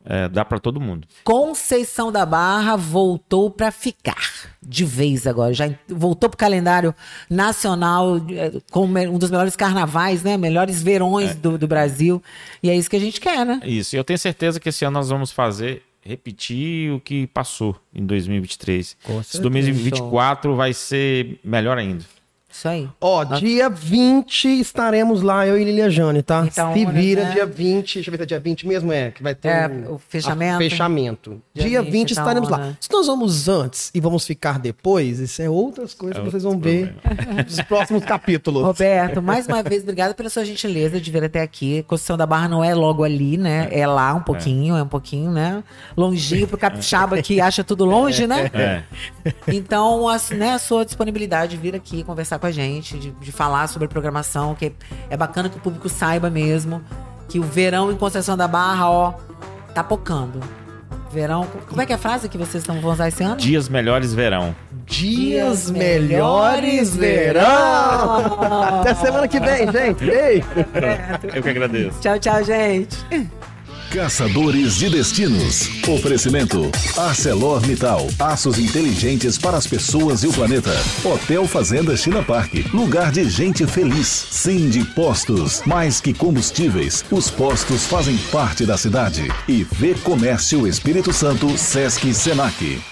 é, 0.04 0.28
dá 0.28 0.44
para 0.44 0.60
todo 0.60 0.80
mundo. 0.80 1.08
Conceição 1.24 2.12
da 2.12 2.26
Barra 2.26 2.76
voltou 2.76 3.52
para 3.52 3.72
ficar 3.72 4.50
de 4.62 4.84
vez 4.84 5.28
agora. 5.28 5.54
Já 5.54 5.70
voltou 5.88 6.30
pro 6.30 6.38
calendário 6.38 6.94
nacional 7.30 8.18
eh, 8.30 8.52
com 8.72 8.88
me- 8.88 9.08
um 9.08 9.18
dos 9.18 9.30
melhores 9.30 9.56
carnavais, 9.56 10.24
né? 10.24 10.38
Melhores 10.38 10.82
verões 10.82 11.36
do, 11.36 11.58
do 11.58 11.68
Brasil. 11.68 12.22
E 12.64 12.70
é 12.70 12.76
isso 12.76 12.90
que 12.90 12.96
a 12.96 13.00
gente 13.00 13.20
quer, 13.22 13.46
né? 13.46 13.60
Isso, 13.64 13.96
e 13.96 13.98
eu 14.00 14.04
tenho 14.04 14.18
certeza 14.20 14.60
que 14.60 14.70
esse 14.70 14.84
ano 14.86 14.94
nós 14.94 15.10
vamos 15.10 15.32
fazer, 15.32 15.84
repetir 16.04 16.92
o 16.92 17.00
que 17.00 17.28
passou 17.28 17.76
em 17.94 18.06
2023. 18.06 18.98
Com 19.04 19.22
Esse 19.22 19.42
2024 19.42 20.56
vai 20.56 20.74
ser 20.74 21.40
melhor 21.44 21.78
ainda. 21.78 22.06
Isso 22.52 22.68
aí. 22.68 22.88
Ó, 23.00 23.24
dia 23.24 23.70
20 23.70 24.60
estaremos 24.60 25.22
lá, 25.22 25.48
eu 25.48 25.58
e 25.60 25.64
Lilia 25.64 25.90
Jane, 25.90 26.22
tá? 26.22 26.44
Então, 26.46 26.74
Se 26.74 26.86
vira, 26.86 27.24
né? 27.26 27.32
dia 27.32 27.46
20. 27.46 27.96
Deixa 27.96 28.10
eu 28.10 28.12
ver 28.12 28.18
se 28.18 28.24
é 28.24 28.26
dia 28.26 28.40
20 28.40 28.68
mesmo, 28.68 28.92
é. 28.92 29.12
Que 29.12 29.24
vai 29.24 29.34
ter 29.34 29.48
É, 29.48 29.68
um- 29.68 29.96
o 29.96 29.98
fechamento. 29.98 30.58
fechamento. 30.58 31.42
Dia 31.54 31.68
Dia, 31.70 31.82
20 31.82 31.92
20 31.92 32.16
tá 32.16 32.22
estaremos 32.22 32.50
lá. 32.50 32.58
né? 32.58 32.78
Se 32.80 32.92
nós 32.92 33.08
vamos 33.08 33.48
antes 33.48 33.92
e 33.96 34.00
vamos 34.00 34.26
ficar 34.26 34.60
depois, 34.60 35.20
isso 35.20 35.42
é 35.42 35.50
outras 35.50 35.94
coisas 35.94 36.18
que 36.22 36.30
vocês 36.30 36.44
vão 36.44 36.60
ver 36.60 36.96
nos 37.46 37.62
próximos 37.62 38.04
capítulos. 38.04 38.64
Roberto, 38.64 39.22
mais 39.22 39.48
uma 39.48 39.64
vez, 39.64 39.84
obrigada 39.84 40.14
pela 40.14 40.30
sua 40.30 40.44
gentileza 40.46 41.00
de 41.00 41.10
vir 41.12 41.24
até 41.24 41.42
aqui. 41.42 41.84
Conceição 41.88 42.18
da 42.18 42.26
Barra 42.26 42.48
não 42.48 42.64
é 42.64 42.74
logo 42.76 43.04
ali, 43.04 43.38
né? 43.38 43.70
É 43.72 43.88
lá 43.88 44.14
um 44.14 44.22
pouquinho, 44.22 44.76
é, 44.76 44.84
um 44.84 44.88
pouquinho, 44.88 45.32
né? 45.32 45.64
Longinho 45.96 46.48
pro 46.48 46.58
capixaba 46.58 47.22
que 47.22 47.40
acha 47.40 47.64
tudo 47.64 47.86
longe, 47.86 48.28
né? 48.28 48.50
É. 48.54 48.84
Então, 49.48 50.08
a, 50.10 50.18
né, 50.32 50.54
a 50.54 50.60
sua 50.60 50.84
disponibilidade 50.86 51.52
de 51.52 51.58
vir 51.58 51.76
aqui 51.76 52.04
conversar 52.04 52.40
com 52.42 52.48
a 52.48 52.52
gente, 52.52 52.98
de, 52.98 53.12
de 53.12 53.32
falar 53.32 53.68
sobre 53.68 53.86
a 53.86 53.90
programação, 53.90 54.54
que 54.54 54.74
é 55.10 55.16
bacana 55.16 55.48
que 55.48 55.58
o 55.58 55.62
público 55.62 55.88
saiba 55.88 56.30
mesmo 56.30 56.84
que 57.32 57.40
o 57.40 57.44
verão 57.44 57.90
em 57.90 57.96
Conceição 57.96 58.36
da 58.36 58.46
Barra, 58.46 58.90
ó, 58.90 59.14
tá 59.74 59.82
pocando. 59.82 60.42
Verão. 61.14 61.48
Como 61.68 61.82
é 61.82 61.86
que 61.86 61.94
é 61.94 61.96
a 61.96 61.98
frase 61.98 62.28
que 62.28 62.38
vocês 62.38 62.62
estão, 62.62 62.80
vão 62.82 62.92
usar 62.92 63.08
esse 63.08 63.24
ano? 63.24 63.38
Dias 63.38 63.70
melhores 63.70 64.14
verão. 64.14 64.54
Dias 64.86 65.72
melhores 65.72 66.96
verão! 66.96 68.42
Até 68.80 68.94
semana 68.96 69.28
que 69.28 69.40
vem, 69.40 69.72
gente. 69.72 70.06
Beijo! 70.06 70.48
Eu 71.34 71.42
que 71.42 71.50
agradeço. 71.50 72.00
Tchau, 72.02 72.20
tchau, 72.20 72.44
gente. 72.44 72.98
Caçadores 73.92 74.78
de 74.78 74.90
destinos. 74.90 75.70
Oferecimento: 75.86 76.72
ArcelorMittal. 76.98 78.08
Aços 78.18 78.58
inteligentes 78.58 79.38
para 79.38 79.58
as 79.58 79.68
pessoas 79.68 80.24
e 80.24 80.28
o 80.28 80.34
planeta. 80.34 80.72
Hotel 81.04 81.46
Fazenda 81.46 81.96
China 81.98 82.24
Park. 82.24 82.54
Lugar 82.74 83.12
de 83.12 83.30
gente 83.30 83.68
feliz. 83.68 84.08
Sim 84.08 84.70
de 84.70 84.86
Postos. 84.86 85.62
Mais 85.66 86.00
que 86.00 86.14
combustíveis, 86.14 87.04
os 87.12 87.30
postos 87.30 87.86
fazem 87.86 88.18
parte 88.32 88.66
da 88.66 88.78
cidade. 88.78 89.30
E 89.46 89.66
Vê 89.66 89.94
Comércio 89.96 90.66
Espírito 90.66 91.12
Santo, 91.12 91.58
Sesc 91.58 92.14
Senac. 92.14 92.91